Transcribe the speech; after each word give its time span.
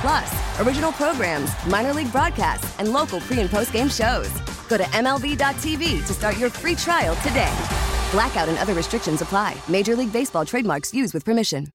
Plus, 0.00 0.60
original 0.60 0.92
programs, 0.92 1.50
minor 1.66 1.92
league 1.92 2.12
broadcasts, 2.12 2.78
and 2.78 2.92
local 2.92 3.20
pre 3.20 3.40
and 3.40 3.50
post 3.50 3.72
game 3.72 3.88
shows. 3.88 4.30
Go 4.68 4.76
to 4.76 4.84
MLB.tv 4.84 6.06
to 6.06 6.14
start 6.14 6.38
your 6.38 6.50
free 6.50 6.74
trial 6.74 7.16
today. 7.16 7.52
Blackout 8.12 8.48
and 8.48 8.58
other 8.58 8.74
restrictions 8.74 9.22
apply. 9.22 9.56
Major 9.68 9.96
League 9.96 10.12
Baseball 10.12 10.44
trademarks 10.44 10.94
used 10.94 11.14
with 11.14 11.24
permission. 11.24 11.68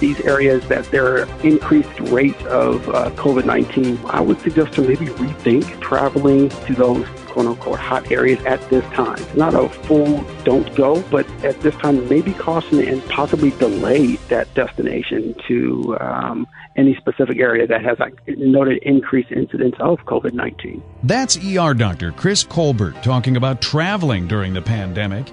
These 0.00 0.20
areas 0.22 0.66
that 0.66 0.90
there 0.90 1.06
are 1.06 1.40
increased 1.46 2.00
rates 2.00 2.42
of 2.46 2.88
uh, 2.88 3.10
COVID 3.10 3.44
19, 3.44 3.98
I 4.06 4.20
would 4.20 4.40
suggest 4.40 4.72
to 4.74 4.82
maybe 4.82 5.06
rethink 5.06 5.80
traveling 5.80 6.48
to 6.48 6.74
those 6.74 7.06
quote 7.32 7.46
unquote 7.46 7.78
hot 7.78 8.10
areas 8.10 8.44
at 8.44 8.60
this 8.68 8.84
time. 8.92 9.24
Not 9.36 9.54
a 9.54 9.68
full 9.68 10.22
don't 10.44 10.74
go, 10.74 11.02
but 11.02 11.26
at 11.44 11.60
this 11.60 11.74
time, 11.76 12.08
maybe 12.08 12.34
caution 12.34 12.80
and 12.80 13.02
possibly 13.08 13.50
delay 13.52 14.16
that 14.28 14.52
destination 14.54 15.34
to 15.46 15.96
um, 16.00 16.48
any 16.76 16.94
specific 16.96 17.38
area 17.38 17.66
that 17.66 17.84
has 17.84 17.98
a 18.00 18.10
noted 18.36 18.82
increased 18.82 19.30
incidence 19.30 19.74
of 19.80 19.98
COVID 20.00 20.32
19. 20.32 20.82
That's 21.02 21.36
ER 21.36 21.74
Dr. 21.74 22.12
Chris 22.12 22.44
Colbert 22.44 23.02
talking 23.02 23.36
about 23.36 23.60
traveling 23.60 24.26
during 24.26 24.52
the 24.54 24.62
pandemic. 24.62 25.30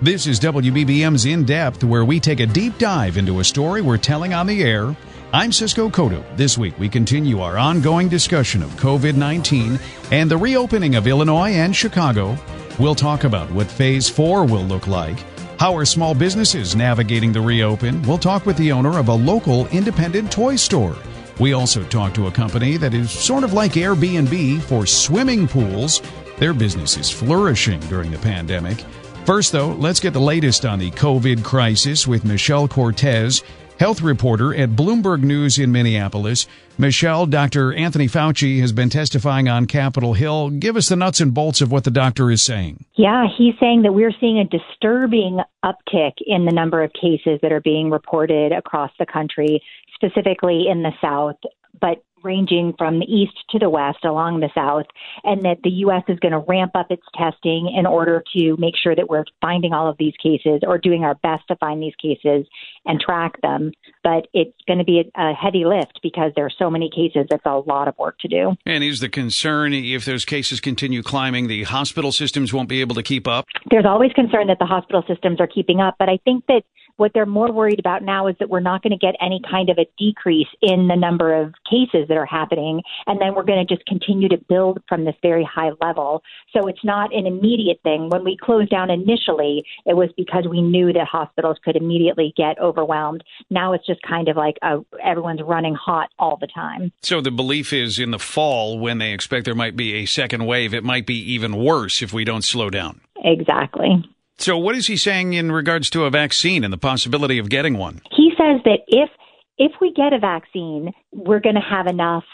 This 0.00 0.26
is 0.26 0.40
WBBM's 0.40 1.26
In 1.26 1.44
Depth, 1.44 1.84
where 1.84 2.04
we 2.04 2.18
take 2.18 2.40
a 2.40 2.46
deep 2.46 2.76
dive 2.78 3.16
into 3.16 3.40
a 3.40 3.44
story 3.44 3.82
we're 3.82 3.98
telling 3.98 4.34
on 4.34 4.46
the 4.46 4.62
air 4.62 4.96
I'm 5.34 5.50
Cisco 5.50 5.88
Cotto. 5.88 6.22
This 6.36 6.58
week 6.58 6.78
we 6.78 6.90
continue 6.90 7.40
our 7.40 7.56
ongoing 7.56 8.06
discussion 8.10 8.62
of 8.62 8.68
COVID 8.72 9.14
19 9.14 9.80
and 10.10 10.30
the 10.30 10.36
reopening 10.36 10.94
of 10.94 11.06
Illinois 11.06 11.52
and 11.52 11.74
Chicago. 11.74 12.36
We'll 12.78 12.94
talk 12.94 13.24
about 13.24 13.50
what 13.50 13.66
phase 13.66 14.10
four 14.10 14.44
will 14.44 14.64
look 14.64 14.86
like. 14.86 15.24
How 15.58 15.76
are 15.76 15.84
small 15.84 16.14
businesses 16.14 16.74
navigating 16.74 17.32
the 17.32 17.40
reopen? 17.40 18.02
We'll 18.02 18.18
talk 18.18 18.46
with 18.46 18.56
the 18.56 18.72
owner 18.72 18.98
of 18.98 19.08
a 19.08 19.14
local 19.14 19.68
independent 19.68 20.32
toy 20.32 20.56
store. 20.56 20.96
We 21.38 21.52
also 21.52 21.84
talk 21.84 22.14
to 22.14 22.26
a 22.26 22.32
company 22.32 22.76
that 22.78 22.94
is 22.94 23.10
sort 23.10 23.44
of 23.44 23.52
like 23.52 23.72
Airbnb 23.72 24.62
for 24.62 24.86
swimming 24.86 25.46
pools. 25.46 26.02
Their 26.38 26.52
business 26.52 26.96
is 26.96 27.10
flourishing 27.10 27.80
during 27.80 28.10
the 28.10 28.18
pandemic. 28.18 28.78
First, 29.24 29.52
though, 29.52 29.68
let's 29.74 30.00
get 30.00 30.12
the 30.12 30.20
latest 30.20 30.66
on 30.66 30.80
the 30.80 30.90
COVID 30.90 31.44
crisis 31.44 32.08
with 32.08 32.24
Michelle 32.24 32.66
Cortez 32.66 33.42
health 33.82 34.00
reporter 34.00 34.54
at 34.54 34.70
Bloomberg 34.70 35.24
News 35.24 35.58
in 35.58 35.72
Minneapolis. 35.72 36.46
Michelle, 36.78 37.26
Dr. 37.26 37.72
Anthony 37.72 38.06
Fauci 38.06 38.60
has 38.60 38.70
been 38.70 38.88
testifying 38.88 39.48
on 39.48 39.66
Capitol 39.66 40.12
Hill. 40.12 40.50
Give 40.50 40.76
us 40.76 40.88
the 40.88 40.94
nuts 40.94 41.20
and 41.20 41.34
bolts 41.34 41.60
of 41.60 41.72
what 41.72 41.82
the 41.82 41.90
doctor 41.90 42.30
is 42.30 42.44
saying. 42.44 42.84
Yeah, 42.94 43.26
he's 43.36 43.54
saying 43.58 43.82
that 43.82 43.92
we're 43.92 44.14
seeing 44.20 44.38
a 44.38 44.44
disturbing 44.44 45.40
uptick 45.64 46.12
in 46.24 46.44
the 46.44 46.52
number 46.52 46.80
of 46.80 46.92
cases 46.92 47.40
that 47.42 47.50
are 47.50 47.60
being 47.60 47.90
reported 47.90 48.52
across 48.52 48.92
the 49.00 49.06
country, 49.06 49.60
specifically 49.96 50.66
in 50.70 50.84
the 50.84 50.92
South. 51.02 51.38
But 51.80 52.02
ranging 52.24 52.74
from 52.78 52.98
the 52.98 53.06
east 53.06 53.32
to 53.50 53.58
the 53.58 53.70
west 53.70 54.04
along 54.04 54.40
the 54.40 54.50
south, 54.54 54.86
and 55.24 55.42
that 55.42 55.58
the 55.62 55.70
U.S. 55.70 56.02
is 56.08 56.18
going 56.18 56.32
to 56.32 56.38
ramp 56.38 56.72
up 56.74 56.86
its 56.90 57.02
testing 57.16 57.72
in 57.76 57.86
order 57.86 58.22
to 58.36 58.56
make 58.58 58.74
sure 58.80 58.94
that 58.94 59.08
we're 59.08 59.24
finding 59.40 59.72
all 59.72 59.88
of 59.88 59.96
these 59.98 60.14
cases 60.22 60.60
or 60.66 60.78
doing 60.78 61.04
our 61.04 61.14
best 61.16 61.46
to 61.48 61.56
find 61.56 61.82
these 61.82 61.94
cases 62.00 62.46
and 62.86 63.00
track 63.00 63.40
them. 63.42 63.72
But 64.02 64.28
it's 64.32 64.56
going 64.66 64.78
to 64.78 64.84
be 64.84 65.10
a, 65.14 65.32
heavy 65.32 65.64
lift 65.64 66.00
because 66.02 66.32
there 66.36 66.44
are 66.44 66.52
so 66.58 66.70
many 66.70 66.90
cases. 66.90 67.26
It's 67.30 67.46
a 67.46 67.56
lot 67.56 67.88
of 67.88 67.96
work 67.98 68.18
to 68.20 68.28
do. 68.28 68.54
And 68.66 68.84
is 68.84 69.00
the 69.00 69.08
concern 69.08 69.72
if 69.72 70.04
those 70.04 70.24
cases 70.24 70.60
continue 70.60 71.02
climbing, 71.02 71.48
the 71.48 71.64
hospital 71.64 72.12
systems 72.12 72.52
won't 72.52 72.68
be 72.68 72.80
able 72.80 72.94
to 72.96 73.02
keep 73.02 73.26
up? 73.26 73.46
There's 73.70 73.86
always 73.86 74.12
concern 74.12 74.46
that 74.48 74.58
the 74.58 74.66
hospital 74.66 75.02
systems 75.08 75.40
are 75.40 75.46
keeping 75.46 75.80
up, 75.80 75.96
but 75.98 76.08
I 76.08 76.18
think 76.24 76.44
that 76.46 76.62
what 77.02 77.10
they're 77.14 77.26
more 77.26 77.50
worried 77.50 77.80
about 77.80 78.04
now 78.04 78.28
is 78.28 78.36
that 78.38 78.48
we're 78.48 78.60
not 78.60 78.80
going 78.80 78.92
to 78.92 78.96
get 78.96 79.16
any 79.20 79.40
kind 79.50 79.70
of 79.70 79.76
a 79.76 79.86
decrease 79.98 80.46
in 80.60 80.86
the 80.86 80.94
number 80.94 81.34
of 81.34 81.52
cases 81.68 82.06
that 82.06 82.16
are 82.16 82.24
happening, 82.24 82.80
and 83.08 83.20
then 83.20 83.34
we're 83.34 83.42
going 83.42 83.66
to 83.66 83.74
just 83.74 83.84
continue 83.86 84.28
to 84.28 84.38
build 84.48 84.80
from 84.88 85.04
this 85.04 85.16
very 85.20 85.42
high 85.42 85.72
level. 85.80 86.22
So 86.52 86.68
it's 86.68 86.84
not 86.84 87.12
an 87.12 87.26
immediate 87.26 87.80
thing. 87.82 88.08
When 88.08 88.22
we 88.22 88.36
closed 88.40 88.70
down 88.70 88.88
initially, 88.88 89.64
it 89.84 89.96
was 89.96 90.10
because 90.16 90.46
we 90.48 90.62
knew 90.62 90.92
that 90.92 91.08
hospitals 91.08 91.56
could 91.64 91.74
immediately 91.74 92.32
get 92.36 92.56
overwhelmed. 92.60 93.24
Now 93.50 93.72
it's 93.72 93.84
just 93.84 94.00
kind 94.02 94.28
of 94.28 94.36
like 94.36 94.58
a, 94.62 94.78
everyone's 95.02 95.42
running 95.42 95.74
hot 95.74 96.10
all 96.20 96.38
the 96.40 96.46
time. 96.46 96.92
So 97.02 97.20
the 97.20 97.32
belief 97.32 97.72
is 97.72 97.98
in 97.98 98.12
the 98.12 98.20
fall, 98.20 98.78
when 98.78 98.98
they 98.98 99.12
expect 99.12 99.44
there 99.44 99.56
might 99.56 99.76
be 99.76 99.94
a 99.94 100.06
second 100.06 100.46
wave, 100.46 100.72
it 100.72 100.84
might 100.84 101.06
be 101.06 101.18
even 101.32 101.56
worse 101.56 102.00
if 102.00 102.12
we 102.12 102.24
don't 102.24 102.44
slow 102.44 102.70
down. 102.70 103.00
Exactly. 103.24 104.04
So, 104.38 104.58
what 104.58 104.74
is 104.74 104.86
he 104.86 104.96
saying 104.96 105.34
in 105.34 105.52
regards 105.52 105.90
to 105.90 106.04
a 106.04 106.10
vaccine 106.10 106.64
and 106.64 106.72
the 106.72 106.78
possibility 106.78 107.38
of 107.38 107.48
getting 107.48 107.78
one? 107.78 108.00
He 108.10 108.32
says 108.36 108.60
that 108.64 108.80
if 108.88 109.10
if 109.58 109.72
we 109.80 109.92
get 109.92 110.12
a 110.12 110.18
vaccine, 110.18 110.92
we're 111.12 111.40
going 111.40 111.54
to 111.54 111.60
have 111.60 111.86
enough 111.86 112.24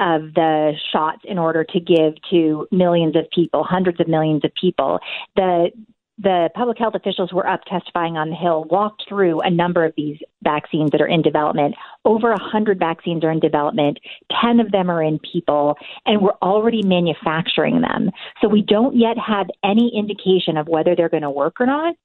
of 0.00 0.34
the 0.34 0.72
shots 0.92 1.20
in 1.24 1.38
order 1.38 1.64
to 1.64 1.80
give 1.80 2.14
to 2.30 2.66
millions 2.70 3.16
of 3.16 3.24
people, 3.34 3.64
hundreds 3.64 4.00
of 4.00 4.08
millions 4.08 4.44
of 4.44 4.52
people. 4.58 4.98
The 5.36 5.70
the 6.22 6.50
public 6.54 6.78
health 6.78 6.94
officials 6.94 7.32
were 7.32 7.48
up 7.48 7.62
testifying 7.64 8.16
on 8.16 8.30
the 8.30 8.36
Hill, 8.36 8.64
walked 8.70 9.04
through 9.08 9.40
a 9.40 9.50
number 9.50 9.84
of 9.84 9.92
these 9.96 10.18
vaccines 10.42 10.90
that 10.92 11.00
are 11.00 11.06
in 11.06 11.20
development. 11.20 11.74
Over 12.04 12.30
100 12.30 12.78
vaccines 12.78 13.24
are 13.24 13.32
in 13.32 13.40
development, 13.40 13.98
10 14.40 14.60
of 14.60 14.70
them 14.70 14.90
are 14.90 15.02
in 15.02 15.18
people, 15.18 15.74
and 16.06 16.22
we're 16.22 16.38
already 16.40 16.82
manufacturing 16.82 17.80
them. 17.80 18.10
So 18.40 18.48
we 18.48 18.62
don't 18.62 18.96
yet 18.96 19.16
have 19.18 19.48
any 19.64 19.92
indication 19.96 20.56
of 20.56 20.68
whether 20.68 20.94
they're 20.94 21.08
going 21.08 21.22
to 21.24 21.30
work 21.30 21.60
or 21.60 21.66
not 21.66 21.96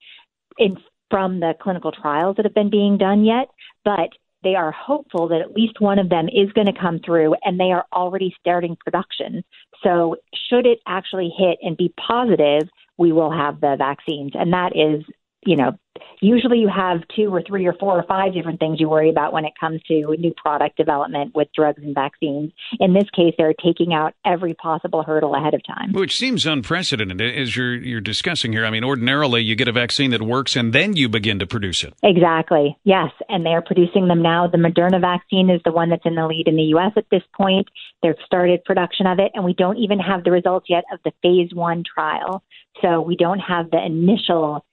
in, 0.58 0.78
from 1.12 1.40
the 1.40 1.54
clinical 1.62 1.92
trials 1.92 2.38
that 2.38 2.46
have 2.46 2.56
been 2.56 2.72
being 2.72 2.98
done 2.98 3.24
yet, 3.24 3.50
but 3.86 4.10
they 4.44 4.56
are 4.56 4.72
hopeful 4.72 5.28
that 5.28 5.42
at 5.42 5.54
least 5.54 5.82
one 5.82 6.00
of 6.00 6.10
them 6.10 6.28
is 6.28 6.52
going 6.54 6.68
to 6.68 6.80
come 6.80 7.00
through 7.06 7.36
and 7.44 7.60
they 7.60 7.72
are 7.72 7.86
already 7.92 8.34
starting 8.40 8.78
production. 8.84 9.44
So, 9.84 10.16
should 10.50 10.66
it 10.66 10.80
actually 10.88 11.34
hit 11.36 11.58
and 11.62 11.76
be 11.76 11.94
positive, 11.98 12.70
we 12.98 13.12
will 13.12 13.32
have 13.32 13.62
the 13.62 13.76
vaccines. 13.78 14.32
And 14.36 14.54
that 14.54 14.76
is, 14.76 15.04
you 15.48 15.56
know, 15.56 15.78
usually 16.20 16.60
you 16.60 16.68
have 16.68 17.00
two 17.16 17.34
or 17.34 17.42
three 17.42 17.66
or 17.66 17.74
four 17.74 17.98
or 17.98 18.04
five 18.04 18.34
different 18.34 18.60
things 18.60 18.80
you 18.80 18.90
worry 18.90 19.10
about 19.10 19.32
when 19.32 19.46
it 19.46 19.54
comes 19.58 19.82
to 19.84 20.16
new 20.18 20.34
product 20.36 20.76
development 20.76 21.34
with 21.34 21.48
drugs 21.56 21.82
and 21.82 21.96
vaccines. 21.96 22.52
In 22.80 22.94
this 22.94 23.10
case, 23.16 23.34
they're 23.38 23.54
taking 23.54 23.94
out 23.94 24.14
every 24.26 24.54
possible 24.54 25.04
hurdle 25.04 25.36
ahead 25.36 25.54
of 25.54 25.62
time. 25.66 25.94
Which 25.94 26.18
seems 26.18 26.46
unprecedented 26.46 27.22
as 27.22 27.56
you're 27.56 27.76
you're 27.76 28.02
discussing 28.02 28.52
here. 28.52 28.66
I 28.66 28.70
mean, 28.70 28.84
ordinarily 28.84 29.42
you 29.42 29.56
get 29.56 29.70
a 29.70 29.72
vaccine 29.72 30.12
that 30.12 30.22
works 30.22 30.56
and 30.56 30.74
then 30.74 30.96
you 30.96 31.08
begin 31.08 31.40
to 31.40 31.48
produce 31.48 31.84
it. 31.84 31.94
Exactly. 32.04 32.78
Yes, 32.84 33.12
and 33.30 33.46
they 33.46 33.52
are 33.52 33.62
producing 33.62 34.08
them 34.08 34.22
now. 34.22 34.48
The 34.48 34.58
Moderna 34.58 35.00
vaccine 35.00 35.50
is 35.50 35.62
the 35.64 35.72
one 35.72 35.90
that's 35.90 36.06
in 36.06 36.16
the 36.16 36.28
lead 36.28 36.48
in 36.48 36.58
the 36.58 36.76
US 36.76 36.92
at 36.98 37.06
this 37.10 37.24
point. 37.34 37.70
They've 38.04 38.14
started 38.26 38.66
production 38.66 39.08
of 39.08 39.20
it 39.20 39.32
and 39.34 39.46
we 39.46 39.54
don't 39.54 39.78
even 39.78 40.00
have 40.00 40.24
the 40.24 40.32
results 40.32 40.68
yet 40.70 40.84
of 40.92 41.00
the 41.06 41.12
phase 41.22 41.54
1 41.54 41.84
trial. 41.84 42.44
So 42.82 43.02
we 43.02 43.16
don't 43.16 43.40
have 43.40 43.72
the 43.72 43.84
initial 43.84 44.66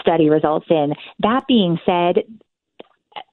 study 0.00 0.28
results 0.28 0.66
in. 0.70 0.94
That 1.20 1.46
being 1.46 1.78
said, 1.84 2.24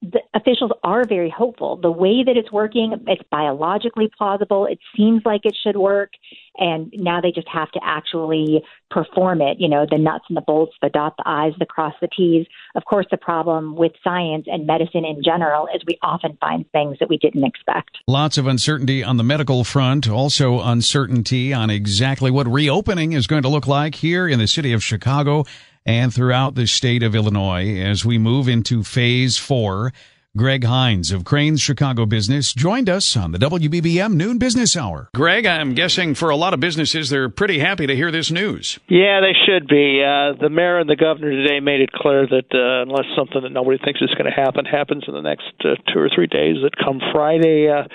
the 0.01 0.21
officials 0.33 0.71
are 0.83 1.05
very 1.05 1.29
hopeful. 1.29 1.77
The 1.77 1.91
way 1.91 2.23
that 2.23 2.37
it's 2.37 2.51
working, 2.51 2.93
it's 3.07 3.21
biologically 3.31 4.09
plausible. 4.17 4.65
It 4.65 4.79
seems 4.95 5.21
like 5.25 5.41
it 5.43 5.55
should 5.63 5.77
work. 5.77 6.11
And 6.57 6.93
now 6.95 7.21
they 7.21 7.31
just 7.31 7.47
have 7.49 7.71
to 7.71 7.79
actually 7.83 8.63
perform 8.89 9.41
it, 9.41 9.57
you 9.59 9.67
know, 9.67 9.85
the 9.89 9.97
nuts 9.97 10.25
and 10.29 10.37
the 10.37 10.41
bolts, 10.41 10.73
the 10.81 10.89
dot 10.89 11.15
the 11.17 11.27
I's, 11.27 11.53
the 11.59 11.65
cross 11.65 11.93
the 12.01 12.07
T's. 12.07 12.45
Of 12.75 12.85
course, 12.85 13.05
the 13.11 13.17
problem 13.17 13.75
with 13.75 13.91
science 14.03 14.45
and 14.47 14.65
medicine 14.65 15.05
in 15.05 15.21
general 15.23 15.67
is 15.73 15.81
we 15.85 15.97
often 16.01 16.37
find 16.39 16.69
things 16.71 16.97
that 16.99 17.09
we 17.09 17.17
didn't 17.17 17.43
expect. 17.43 17.97
Lots 18.07 18.37
of 18.37 18.47
uncertainty 18.47 19.03
on 19.03 19.17
the 19.17 19.23
medical 19.23 19.63
front, 19.63 20.07
also 20.07 20.61
uncertainty 20.61 21.53
on 21.53 21.69
exactly 21.69 22.31
what 22.31 22.47
reopening 22.47 23.13
is 23.13 23.27
going 23.27 23.43
to 23.43 23.49
look 23.49 23.67
like 23.67 23.95
here 23.95 24.27
in 24.27 24.39
the 24.39 24.47
city 24.47 24.71
of 24.71 24.83
Chicago 24.83 25.45
and 25.85 26.13
throughout 26.13 26.55
the 26.55 26.67
state 26.67 27.03
of 27.03 27.15
Illinois 27.15 27.79
as 27.79 28.05
we 28.05 28.17
move 28.17 28.47
into 28.47 28.83
phase 28.83 29.37
four. 29.37 29.93
Greg 30.37 30.65
Hinz 30.65 31.13
of 31.13 31.23
Crane's 31.23 31.61
Chicago 31.61 32.05
Business 32.05 32.51
joined 32.51 32.89
us 32.89 33.15
on 33.15 33.31
the 33.31 33.37
WBBM 33.37 34.15
Noon 34.15 34.37
Business 34.37 34.75
Hour. 34.75 35.07
Greg, 35.15 35.45
I'm 35.45 35.73
guessing 35.73 36.13
for 36.13 36.29
a 36.29 36.35
lot 36.35 36.53
of 36.53 36.59
businesses, 36.59 37.09
they're 37.09 37.29
pretty 37.29 37.59
happy 37.59 37.87
to 37.87 37.95
hear 37.95 38.11
this 38.11 38.31
news. 38.31 38.77
Yeah, 38.89 39.21
they 39.21 39.31
should 39.45 39.69
be. 39.69 40.03
Uh, 40.03 40.35
the 40.41 40.49
mayor 40.51 40.79
and 40.79 40.89
the 40.89 40.97
governor 40.97 41.31
today 41.31 41.61
made 41.61 41.79
it 41.79 41.93
clear 41.93 42.27
that 42.27 42.51
uh, 42.51 42.83
unless 42.83 43.05
something 43.15 43.43
that 43.43 43.53
nobody 43.53 43.77
thinks 43.77 44.01
is 44.01 44.13
going 44.17 44.29
to 44.29 44.35
happen 44.35 44.65
happens 44.65 45.05
in 45.07 45.13
the 45.13 45.21
next 45.21 45.53
uh, 45.63 45.79
two 45.93 45.99
or 45.99 46.09
three 46.13 46.27
days, 46.27 46.57
that 46.63 46.75
come 46.75 46.99
Friday, 47.13 47.69
uh, 47.71 47.87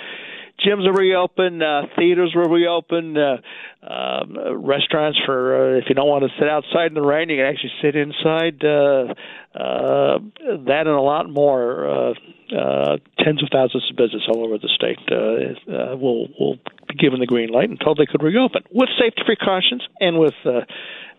gyms 0.66 0.84
will 0.84 0.92
reopen, 0.92 1.62
uh, 1.62 1.82
theaters 1.96 2.32
will 2.34 2.50
reopen, 2.50 3.16
uh, 3.16 3.36
uh, 3.82 4.54
restaurants 4.56 5.18
for 5.24 5.76
uh, 5.76 5.78
if 5.78 5.84
you 5.88 5.94
don't 5.94 6.08
want 6.08 6.24
to 6.24 6.30
sit 6.38 6.48
outside 6.48 6.88
in 6.88 6.94
the 6.94 7.02
rain, 7.02 7.28
you 7.30 7.36
can 7.36 7.46
actually 7.46 7.72
sit 7.82 7.96
inside. 7.96 8.62
Uh, 8.64 9.14
uh, 9.52 10.18
that 10.66 10.86
and 10.86 10.88
a 10.88 11.00
lot 11.00 11.28
more. 11.28 11.88
Uh, 11.88 12.14
uh, 12.56 12.96
tens 13.18 13.42
of 13.42 13.48
thousands 13.52 13.84
of 13.90 13.96
businesses 13.96 14.28
all 14.28 14.44
over 14.44 14.58
the 14.58 14.68
state 14.74 14.98
uh, 15.10 15.72
uh, 15.72 15.96
will 15.96 16.26
will 16.38 16.58
given 16.98 17.20
the 17.20 17.26
green 17.26 17.50
light 17.50 17.68
and 17.68 17.80
told 17.80 17.98
they 17.98 18.06
could 18.06 18.22
reopen 18.22 18.62
with 18.70 18.88
safety 18.98 19.22
precautions 19.24 19.82
and 20.00 20.18
with 20.18 20.34
uh, 20.44 20.60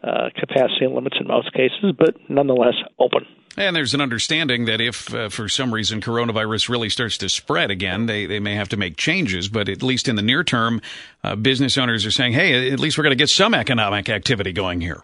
uh, 0.03 0.29
capacity 0.35 0.87
limits 0.87 1.17
in 1.19 1.27
most 1.27 1.53
cases, 1.53 1.93
but 1.97 2.15
nonetheless 2.29 2.75
open. 2.99 3.25
And 3.57 3.75
there's 3.75 3.93
an 3.93 3.99
understanding 3.99 4.65
that 4.65 4.79
if, 4.79 5.13
uh, 5.13 5.27
for 5.27 5.49
some 5.49 5.73
reason, 5.73 5.99
coronavirus 5.99 6.69
really 6.69 6.89
starts 6.89 7.17
to 7.17 7.27
spread 7.27 7.69
again, 7.69 8.05
they, 8.05 8.25
they 8.25 8.39
may 8.39 8.55
have 8.55 8.69
to 8.69 8.77
make 8.77 8.95
changes. 8.95 9.49
But 9.49 9.67
at 9.67 9.83
least 9.83 10.07
in 10.07 10.15
the 10.15 10.21
near 10.21 10.43
term, 10.43 10.81
uh, 11.23 11.35
business 11.35 11.77
owners 11.77 12.05
are 12.05 12.11
saying, 12.11 12.31
hey, 12.31 12.71
at 12.71 12.79
least 12.79 12.97
we're 12.97 13.03
going 13.03 13.11
to 13.11 13.17
get 13.17 13.29
some 13.29 13.53
economic 13.53 14.07
activity 14.07 14.53
going 14.53 14.79
here. 14.79 15.03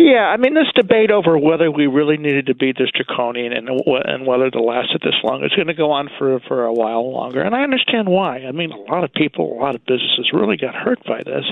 Yeah, 0.00 0.32
I 0.32 0.38
mean, 0.38 0.54
this 0.54 0.72
debate 0.74 1.10
over 1.10 1.36
whether 1.36 1.70
we 1.70 1.86
really 1.86 2.16
needed 2.16 2.46
to 2.46 2.54
be 2.54 2.72
this 2.72 2.88
draconian 2.90 3.52
and 3.52 3.68
and 3.68 4.26
whether 4.26 4.50
to 4.50 4.62
last 4.62 4.94
it 4.94 5.02
this 5.04 5.20
long 5.22 5.44
is 5.44 5.52
going 5.52 5.68
to 5.68 5.74
go 5.74 5.90
on 5.90 6.08
for 6.18 6.40
for 6.48 6.64
a 6.64 6.72
while 6.72 7.12
longer. 7.12 7.42
And 7.42 7.54
I 7.54 7.60
understand 7.60 8.08
why. 8.08 8.38
I 8.48 8.52
mean, 8.52 8.72
a 8.72 8.80
lot 8.90 9.04
of 9.04 9.12
people, 9.12 9.52
a 9.52 9.60
lot 9.60 9.74
of 9.74 9.84
businesses 9.84 10.30
really 10.32 10.56
got 10.56 10.74
hurt 10.74 11.04
by 11.04 11.20
this. 11.22 11.44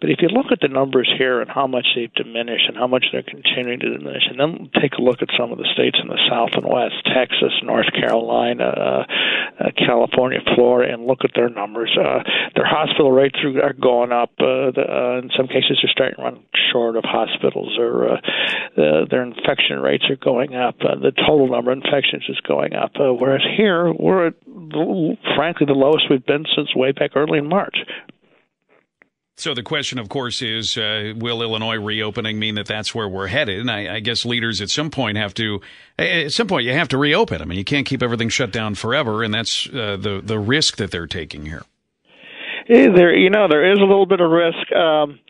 But 0.00 0.10
if 0.10 0.18
you 0.20 0.28
look 0.28 0.52
at 0.52 0.60
the 0.60 0.68
numbers 0.68 1.10
here 1.16 1.40
and 1.40 1.50
how 1.50 1.66
much 1.66 1.86
they've 1.94 2.12
diminished 2.12 2.68
and 2.68 2.76
how 2.76 2.86
much 2.86 3.06
they're 3.12 3.22
continuing 3.22 3.80
to 3.80 3.96
diminish, 3.96 4.24
and 4.28 4.38
then 4.38 4.70
take 4.80 4.94
a 4.98 5.02
look 5.02 5.22
at 5.22 5.28
some 5.38 5.52
of 5.52 5.58
the 5.58 5.68
states 5.72 5.98
in 6.02 6.08
the 6.08 6.20
South 6.28 6.52
and 6.52 6.66
West, 6.68 7.00
Texas, 7.08 7.52
North 7.62 7.90
Carolina, 7.92 8.64
uh, 8.64 9.04
uh, 9.58 9.70
California, 9.76 10.40
Florida, 10.54 10.92
and 10.92 11.06
look 11.06 11.24
at 11.24 11.32
their 11.34 11.48
numbers. 11.48 11.96
Uh, 11.96 12.20
their 12.54 12.66
hospital 12.66 13.10
rates 13.10 13.38
are, 13.44 13.72
going 13.72 14.12
up. 14.12 14.30
Uh, 14.38 14.72
the, 14.72 14.84
uh, 14.84 15.18
in 15.18 15.30
some 15.36 15.46
cases, 15.46 15.78
they're 15.82 15.92
starting 15.92 16.16
to 16.16 16.22
run 16.22 16.44
short 16.72 16.96
of 16.96 17.04
hospitals 17.04 17.76
or 17.78 18.08
uh, 18.08 18.16
uh, 18.16 19.04
their 19.10 19.22
infection 19.22 19.80
rates 19.80 20.04
are 20.10 20.16
going 20.16 20.54
up. 20.54 20.76
Uh, 20.80 20.96
the 20.96 21.12
total 21.12 21.48
number 21.48 21.72
of 21.72 21.78
infections 21.78 22.24
is 22.28 22.40
going 22.46 22.74
up. 22.74 22.92
Uh, 22.98 23.12
whereas 23.12 23.42
here, 23.56 23.92
we're 23.92 24.28
at 24.28 24.34
frankly 25.36 25.66
the 25.66 25.72
lowest 25.72 26.04
we've 26.10 26.26
been 26.26 26.44
since 26.54 26.74
way 26.74 26.92
back 26.92 27.16
early 27.16 27.38
in 27.38 27.48
March. 27.48 27.76
So 29.38 29.52
the 29.52 29.62
question, 29.62 29.98
of 29.98 30.08
course, 30.08 30.40
is 30.40 30.78
uh, 30.78 31.12
will 31.14 31.42
Illinois 31.42 31.76
reopening 31.76 32.38
mean 32.38 32.54
that 32.54 32.64
that's 32.64 32.94
where 32.94 33.06
we're 33.06 33.26
headed? 33.26 33.60
And 33.60 33.70
I, 33.70 33.96
I, 33.96 34.00
guess 34.00 34.24
leaders 34.24 34.62
at 34.62 34.70
some 34.70 34.90
point 34.90 35.18
have 35.18 35.34
to, 35.34 35.60
at 35.98 36.32
some 36.32 36.46
point, 36.46 36.64
you 36.64 36.72
have 36.72 36.88
to 36.88 36.96
reopen. 36.96 37.42
I 37.42 37.44
mean, 37.44 37.58
you 37.58 37.64
can't 37.64 37.86
keep 37.86 38.02
everything 38.02 38.30
shut 38.30 38.50
down 38.50 38.74
forever, 38.76 39.22
and 39.22 39.34
that's 39.34 39.68
uh, 39.68 39.98
the 40.00 40.22
the 40.24 40.38
risk 40.38 40.76
that 40.76 40.90
they're 40.90 41.06
taking 41.06 41.44
here. 41.44 41.64
There, 42.66 43.14
you 43.14 43.28
know, 43.28 43.46
there 43.46 43.70
is 43.70 43.78
a 43.78 43.84
little 43.84 44.06
bit 44.06 44.20
of 44.20 44.30
risk. 44.30 44.72
Um, 44.72 45.20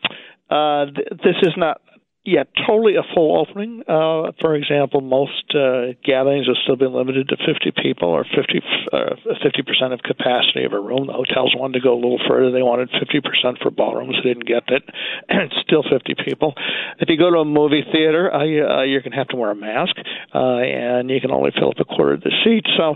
uh, 0.49 0.85
th- 0.85 1.21
this 1.23 1.35
is 1.41 1.53
not 1.57 1.81
yeah, 2.27 2.43
totally 2.67 2.99
a 2.99 3.07
full 3.15 3.39
opening. 3.39 3.87
Uh, 3.87 4.35
for 4.43 4.53
example, 4.53 4.99
most 4.99 5.47
uh, 5.55 5.95
gatherings 6.03 6.47
have 6.47 6.59
still 6.61 6.75
been 6.75 6.91
limited 6.91 7.29
to 7.29 7.37
50 7.39 7.71
people 7.81 8.09
or 8.09 8.25
50 8.25 8.59
uh, 8.91 9.15
50% 9.39 9.93
of 9.93 10.03
capacity 10.03 10.65
of 10.65 10.73
a 10.73 10.79
room. 10.79 11.07
The 11.07 11.13
hotels 11.13 11.55
wanted 11.55 11.79
to 11.79 11.83
go 11.87 11.93
a 11.93 11.95
little 11.95 12.19
further. 12.27 12.51
They 12.51 12.61
wanted 12.61 12.89
50% 12.91 13.63
for 13.63 13.71
ballrooms. 13.71 14.17
They 14.21 14.35
didn't 14.35 14.45
get 14.45 14.63
it. 14.67 14.83
And 15.29 15.53
still 15.63 15.83
50 15.87 16.15
people. 16.25 16.53
If 16.99 17.07
you 17.07 17.17
go 17.17 17.31
to 17.31 17.39
a 17.39 17.45
movie 17.45 17.83
theater, 17.93 18.27
uh, 18.27 18.43
you're 18.43 18.99
going 18.99 19.15
to 19.15 19.17
have 19.17 19.29
to 19.29 19.37
wear 19.37 19.51
a 19.51 19.55
mask, 19.55 19.95
uh, 20.35 20.59
and 20.59 21.09
you 21.09 21.21
can 21.21 21.31
only 21.31 21.51
fill 21.57 21.69
up 21.69 21.79
a 21.79 21.85
quarter 21.85 22.19
of 22.19 22.21
the 22.21 22.35
seats. 22.43 22.69
So 22.75 22.95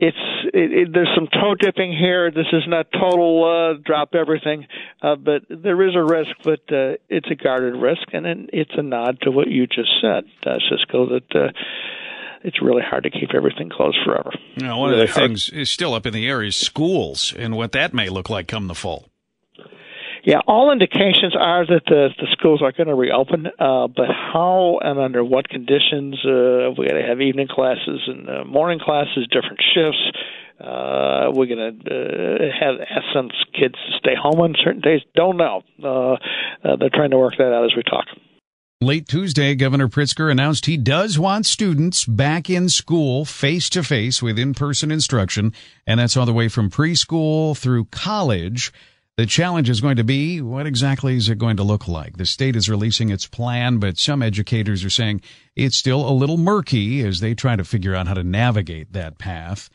it's 0.00 0.16
it, 0.54 0.72
it, 0.72 0.88
there's 0.92 1.10
some 1.14 1.26
toe 1.26 1.54
dipping 1.58 1.92
here. 1.92 2.30
This 2.30 2.46
is 2.52 2.62
not 2.68 2.86
total 2.92 3.44
uh, 3.44 3.82
drop 3.84 4.14
everything, 4.14 4.66
uh, 5.02 5.16
but 5.16 5.42
there 5.50 5.86
is 5.88 5.94
a 5.96 6.02
risk, 6.02 6.30
but 6.44 6.60
uh, 6.72 6.98
it's 7.08 7.28
a 7.30 7.34
guarded 7.34 7.74
risk, 7.74 8.06
and 8.12 8.24
then 8.24 8.46
it's 8.52 8.70
a 8.76 8.82
nod 8.82 9.18
to 9.22 9.30
what 9.30 9.48
you 9.48 9.66
just 9.66 9.90
said, 10.00 10.24
uh, 10.46 10.58
Cisco. 10.70 11.06
That 11.06 11.34
uh, 11.34 11.52
it's 12.44 12.62
really 12.62 12.82
hard 12.88 13.04
to 13.04 13.10
keep 13.10 13.30
everything 13.34 13.70
closed 13.70 13.98
forever. 14.04 14.30
You 14.56 14.66
know, 14.66 14.78
one 14.78 14.90
really 14.90 15.02
of 15.02 15.08
the 15.08 15.14
hard. 15.14 15.30
things 15.30 15.48
is 15.50 15.68
still 15.68 15.94
up 15.94 16.06
in 16.06 16.12
the 16.12 16.28
air 16.28 16.42
is 16.42 16.54
schools 16.54 17.34
and 17.36 17.56
what 17.56 17.72
that 17.72 17.92
may 17.92 18.08
look 18.08 18.30
like 18.30 18.46
come 18.46 18.68
the 18.68 18.74
fall. 18.76 19.08
Yeah, 20.24 20.40
all 20.46 20.72
indications 20.72 21.34
are 21.38 21.64
that 21.66 21.82
the, 21.86 22.08
the 22.18 22.26
schools 22.32 22.60
are 22.62 22.72
going 22.72 22.88
to 22.88 22.94
reopen, 22.94 23.46
uh, 23.46 23.86
but 23.88 24.08
how 24.08 24.78
and 24.82 24.98
under 24.98 25.24
what 25.24 25.48
conditions? 25.48 26.18
Uh, 26.24 26.74
we 26.76 26.86
got 26.86 26.94
to 26.94 27.06
have 27.06 27.20
evening 27.20 27.48
classes 27.48 28.00
and 28.06 28.28
uh, 28.28 28.44
morning 28.44 28.80
classes, 28.80 29.28
different 29.30 29.60
shifts. 29.74 30.18
Uh, 30.60 31.30
we're 31.32 31.46
going 31.46 31.58
to 31.58 31.90
uh, 31.90 32.44
have 32.58 32.80
ask 32.80 33.04
some 33.14 33.30
kids 33.54 33.74
to 33.74 33.98
stay 33.98 34.14
home 34.20 34.40
on 34.40 34.54
certain 34.64 34.80
days. 34.80 35.00
Don't 35.14 35.36
know. 35.36 35.62
Uh, 35.82 36.14
uh, 36.14 36.76
they're 36.80 36.90
trying 36.92 37.10
to 37.10 37.18
work 37.18 37.34
that 37.38 37.52
out 37.52 37.64
as 37.64 37.76
we 37.76 37.82
talk. 37.84 38.06
Late 38.80 39.08
Tuesday, 39.08 39.54
Governor 39.54 39.88
Pritzker 39.88 40.30
announced 40.30 40.66
he 40.66 40.76
does 40.76 41.18
want 41.18 41.46
students 41.46 42.04
back 42.04 42.48
in 42.48 42.68
school 42.68 43.24
face 43.24 43.68
to 43.70 43.82
face 43.82 44.22
with 44.22 44.38
in 44.38 44.54
person 44.54 44.90
instruction, 44.90 45.52
and 45.86 45.98
that's 45.98 46.16
all 46.16 46.26
the 46.26 46.32
way 46.32 46.48
from 46.48 46.70
preschool 46.70 47.56
through 47.56 47.86
college. 47.86 48.72
The 49.18 49.26
challenge 49.26 49.68
is 49.68 49.80
going 49.80 49.96
to 49.96 50.04
be 50.04 50.40
what 50.40 50.68
exactly 50.68 51.16
is 51.16 51.28
it 51.28 51.38
going 51.38 51.56
to 51.56 51.64
look 51.64 51.88
like? 51.88 52.18
The 52.18 52.24
state 52.24 52.54
is 52.54 52.70
releasing 52.70 53.10
its 53.10 53.26
plan, 53.26 53.78
but 53.78 53.98
some 53.98 54.22
educators 54.22 54.84
are 54.84 54.90
saying 54.90 55.22
it's 55.56 55.76
still 55.76 56.08
a 56.08 56.14
little 56.14 56.36
murky 56.36 57.04
as 57.04 57.18
they 57.18 57.34
try 57.34 57.56
to 57.56 57.64
figure 57.64 57.96
out 57.96 58.06
how 58.06 58.14
to 58.14 58.22
navigate 58.22 58.92
that 58.92 59.18
path. 59.18 59.70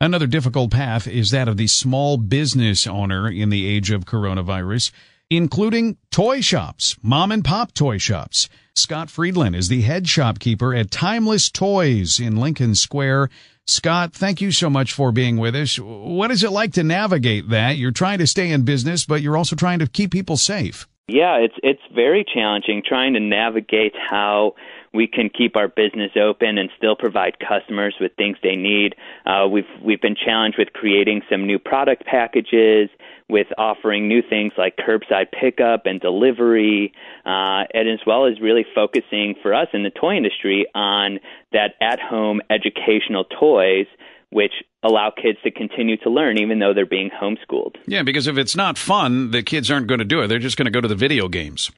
Another 0.00 0.26
difficult 0.26 0.72
path 0.72 1.06
is 1.06 1.30
that 1.30 1.46
of 1.46 1.56
the 1.56 1.68
small 1.68 2.16
business 2.16 2.88
owner 2.88 3.28
in 3.28 3.50
the 3.50 3.68
age 3.68 3.92
of 3.92 4.04
coronavirus, 4.04 4.90
including 5.30 5.96
toy 6.10 6.40
shops, 6.40 6.96
mom 7.00 7.30
and 7.30 7.44
pop 7.44 7.72
toy 7.74 7.98
shops. 7.98 8.48
Scott 8.74 9.10
Friedland 9.10 9.54
is 9.54 9.68
the 9.68 9.82
head 9.82 10.08
shopkeeper 10.08 10.74
at 10.74 10.90
Timeless 10.90 11.50
Toys 11.50 12.18
in 12.18 12.34
Lincoln 12.34 12.74
Square. 12.74 13.30
Scott, 13.70 14.14
thank 14.14 14.40
you 14.40 14.50
so 14.50 14.70
much 14.70 14.92
for 14.92 15.12
being 15.12 15.36
with 15.36 15.54
us. 15.54 15.78
What 15.78 16.30
is 16.30 16.42
it 16.42 16.50
like 16.50 16.72
to 16.72 16.82
navigate 16.82 17.50
that? 17.50 17.76
You're 17.76 17.90
trying 17.90 18.18
to 18.18 18.26
stay 18.26 18.50
in 18.50 18.64
business, 18.64 19.04
but 19.04 19.20
you're 19.20 19.36
also 19.36 19.56
trying 19.56 19.78
to 19.80 19.86
keep 19.86 20.10
people 20.10 20.36
safe. 20.36 20.86
Yeah, 21.08 21.36
it's 21.36 21.54
it's 21.62 21.80
very 21.94 22.24
challenging 22.24 22.82
trying 22.86 23.14
to 23.14 23.20
navigate 23.20 23.94
how 23.96 24.54
we 24.92 25.06
can 25.06 25.30
keep 25.30 25.56
our 25.56 25.68
business 25.68 26.12
open 26.20 26.58
and 26.58 26.70
still 26.76 26.96
provide 26.96 27.36
customers 27.38 27.94
with 28.00 28.12
things 28.16 28.36
they 28.42 28.56
need. 28.56 28.94
Uh, 29.24 29.46
we've 29.50 29.64
we've 29.82 30.00
been 30.00 30.16
challenged 30.16 30.58
with 30.58 30.72
creating 30.72 31.22
some 31.30 31.46
new 31.46 31.58
product 31.58 32.04
packages, 32.04 32.90
with 33.28 33.46
offering 33.58 34.08
new 34.08 34.22
things 34.22 34.52
like 34.56 34.76
curbside 34.76 35.26
pickup 35.38 35.86
and 35.86 36.00
delivery, 36.00 36.92
uh, 37.26 37.64
and 37.74 37.88
as 37.88 38.00
well 38.06 38.26
as 38.26 38.40
really 38.40 38.64
focusing 38.74 39.34
for 39.42 39.52
us 39.54 39.68
in 39.72 39.82
the 39.82 39.90
toy 39.90 40.16
industry 40.16 40.66
on 40.74 41.20
that 41.52 41.74
at-home 41.80 42.40
educational 42.50 43.24
toys 43.24 43.86
which 44.30 44.52
allow 44.82 45.10
kids 45.10 45.38
to 45.42 45.50
continue 45.50 45.96
to 45.96 46.10
learn 46.10 46.38
even 46.38 46.58
though 46.58 46.74
they're 46.74 46.86
being 46.86 47.10
homeschooled. 47.10 47.76
Yeah, 47.86 48.02
because 48.02 48.26
if 48.26 48.36
it's 48.36 48.54
not 48.54 48.76
fun, 48.76 49.30
the 49.30 49.42
kids 49.42 49.70
aren't 49.70 49.86
going 49.86 50.00
to 50.00 50.04
do 50.04 50.20
it. 50.20 50.26
They're 50.28 50.38
just 50.38 50.56
going 50.56 50.66
to 50.66 50.70
go 50.70 50.80
to 50.80 50.88
the 50.88 50.94
video 50.94 51.28
games. 51.28 51.70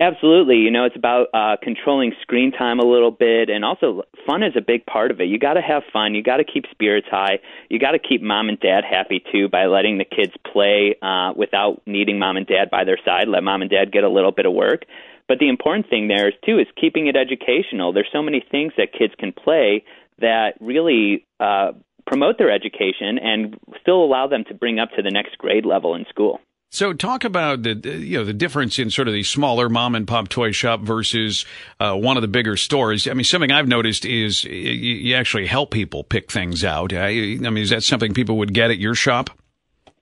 Absolutely. 0.00 0.56
You 0.56 0.70
know, 0.70 0.86
it's 0.86 0.96
about 0.96 1.26
uh, 1.34 1.56
controlling 1.62 2.14
screen 2.22 2.52
time 2.52 2.78
a 2.78 2.86
little 2.86 3.10
bit, 3.10 3.50
and 3.50 3.66
also 3.66 4.02
fun 4.26 4.42
is 4.42 4.54
a 4.56 4.62
big 4.62 4.86
part 4.86 5.10
of 5.10 5.20
it. 5.20 5.24
You 5.24 5.38
got 5.38 5.54
to 5.54 5.60
have 5.60 5.82
fun. 5.92 6.14
You 6.14 6.22
got 6.22 6.38
to 6.38 6.44
keep 6.44 6.64
spirits 6.70 7.06
high. 7.10 7.38
You 7.68 7.78
got 7.78 7.90
to 7.90 7.98
keep 7.98 8.22
mom 8.22 8.48
and 8.48 8.58
dad 8.58 8.82
happy 8.88 9.22
too 9.30 9.50
by 9.50 9.66
letting 9.66 9.98
the 9.98 10.06
kids 10.06 10.32
play 10.50 10.96
uh, 11.02 11.34
without 11.36 11.82
needing 11.84 12.18
mom 12.18 12.38
and 12.38 12.46
dad 12.46 12.70
by 12.70 12.84
their 12.84 12.98
side. 13.04 13.28
Let 13.28 13.42
mom 13.42 13.60
and 13.60 13.70
dad 13.70 13.92
get 13.92 14.02
a 14.02 14.08
little 14.08 14.32
bit 14.32 14.46
of 14.46 14.54
work. 14.54 14.84
But 15.28 15.38
the 15.38 15.50
important 15.50 15.90
thing 15.90 16.08
there 16.08 16.28
is 16.28 16.34
too 16.46 16.58
is 16.58 16.66
keeping 16.80 17.06
it 17.06 17.14
educational. 17.14 17.92
There's 17.92 18.08
so 18.10 18.22
many 18.22 18.42
things 18.50 18.72
that 18.78 18.94
kids 18.98 19.12
can 19.18 19.32
play 19.32 19.84
that 20.18 20.54
really 20.60 21.26
uh, 21.40 21.72
promote 22.06 22.38
their 22.38 22.50
education 22.50 23.18
and 23.22 23.58
still 23.82 24.02
allow 24.02 24.26
them 24.28 24.44
to 24.48 24.54
bring 24.54 24.78
up 24.78 24.88
to 24.96 25.02
the 25.02 25.10
next 25.10 25.36
grade 25.36 25.66
level 25.66 25.94
in 25.94 26.06
school. 26.08 26.40
So, 26.72 26.92
talk 26.92 27.24
about 27.24 27.64
the 27.64 27.74
you 27.98 28.18
know 28.18 28.24
the 28.24 28.32
difference 28.32 28.78
in 28.78 28.90
sort 28.90 29.08
of 29.08 29.14
the 29.14 29.24
smaller 29.24 29.68
mom 29.68 29.96
and 29.96 30.06
pop 30.06 30.28
toy 30.28 30.52
shop 30.52 30.82
versus 30.82 31.44
uh, 31.80 31.96
one 31.96 32.16
of 32.16 32.22
the 32.22 32.28
bigger 32.28 32.56
stores. 32.56 33.08
I 33.08 33.14
mean, 33.14 33.24
something 33.24 33.50
I've 33.50 33.66
noticed 33.66 34.04
is 34.04 34.44
you, 34.44 34.52
you 34.52 35.14
actually 35.16 35.46
help 35.46 35.72
people 35.72 36.04
pick 36.04 36.30
things 36.30 36.64
out. 36.64 36.92
I, 36.92 37.08
I 37.08 37.36
mean, 37.36 37.58
is 37.58 37.70
that 37.70 37.82
something 37.82 38.14
people 38.14 38.38
would 38.38 38.54
get 38.54 38.70
at 38.70 38.78
your 38.78 38.94
shop? 38.94 39.30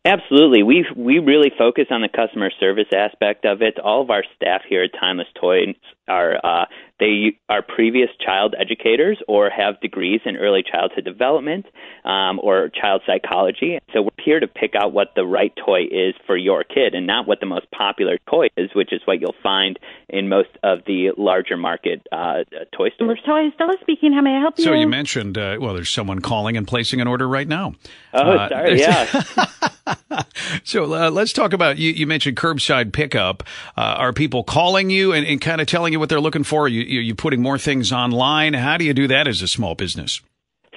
Absolutely. 0.04 0.62
We 0.62 0.87
we 0.94 1.18
really 1.20 1.50
focus 1.56 1.87
on 1.90 2.02
the 2.02 2.08
customer 2.08 2.50
service 2.60 2.88
aspect 2.94 3.46
of 3.46 3.62
it. 3.62 3.78
All 3.78 4.02
of 4.02 4.10
our 4.10 4.25
staff 4.37 4.60
here 4.68 4.84
at 4.84 4.90
Timeless 4.98 5.28
Toys 5.40 5.75
are 6.06 6.37
uh, 6.37 6.66
they 7.00 7.38
are 7.48 7.62
previous 7.62 8.08
child 8.24 8.54
educators 8.58 9.18
or 9.28 9.50
have 9.50 9.80
degrees 9.80 10.20
in 10.24 10.36
early 10.36 10.62
childhood 10.68 11.04
development 11.04 11.66
um, 12.04 12.40
or 12.42 12.68
child 12.68 13.02
psychology. 13.06 13.78
So 13.92 14.02
we're 14.02 14.24
here 14.24 14.40
to 14.40 14.48
pick 14.48 14.74
out 14.74 14.92
what 14.92 15.08
the 15.14 15.24
right 15.24 15.52
toy 15.64 15.82
is 15.82 16.14
for 16.26 16.36
your 16.36 16.64
kid 16.64 16.94
and 16.94 17.06
not 17.06 17.26
what 17.26 17.40
the 17.40 17.46
most 17.46 17.70
popular 17.70 18.18
toy 18.28 18.48
is, 18.56 18.70
which 18.74 18.92
is 18.92 19.00
what 19.04 19.20
you'll 19.20 19.34
find 19.42 19.78
in 20.08 20.28
most 20.28 20.50
of 20.62 20.80
the 20.86 21.10
larger 21.16 21.56
market 21.56 22.06
uh, 22.10 22.44
toy 22.76 22.90
stores. 22.90 23.20
Toys, 23.24 23.52
Stella 23.54 23.74
speaking. 23.80 24.12
How 24.12 24.20
may 24.20 24.36
I 24.36 24.40
help 24.40 24.58
you? 24.58 24.64
So 24.64 24.72
you 24.72 24.88
mentioned, 24.88 25.38
uh, 25.38 25.58
well, 25.60 25.74
there's 25.74 25.90
someone 25.90 26.20
calling 26.20 26.56
and 26.56 26.66
placing 26.66 27.00
an 27.00 27.06
order 27.06 27.28
right 27.28 27.46
now. 27.46 27.74
Oh, 28.12 28.30
uh, 28.30 28.48
sorry. 28.48 28.80
Yeah. 28.80 29.04
so 30.64 30.94
uh, 30.94 31.10
let's 31.10 31.32
talk 31.32 31.52
about 31.52 31.78
you. 31.78 31.92
You 31.92 32.06
mentioned 32.06 32.36
curbside 32.36 32.92
pickup. 32.92 33.42
Uh, 33.76 33.96
are 33.98 34.12
people 34.12 34.44
calling 34.44 34.90
you 34.90 35.12
and, 35.12 35.26
and 35.26 35.40
kind 35.40 35.60
of 35.60 35.66
telling 35.66 35.92
you 35.92 36.00
what 36.00 36.08
they're 36.08 36.20
looking 36.20 36.44
for? 36.44 36.64
Are 36.64 36.68
you, 36.88 37.00
you 37.00 37.14
putting 37.14 37.42
more 37.42 37.59
things 37.59 37.92
online? 37.92 38.54
How 38.54 38.76
do 38.76 38.85
you 38.85 38.95
do 38.95 39.07
that 39.09 39.28
as 39.28 39.42
a 39.42 39.49
small 39.49 39.75
business? 39.75 40.21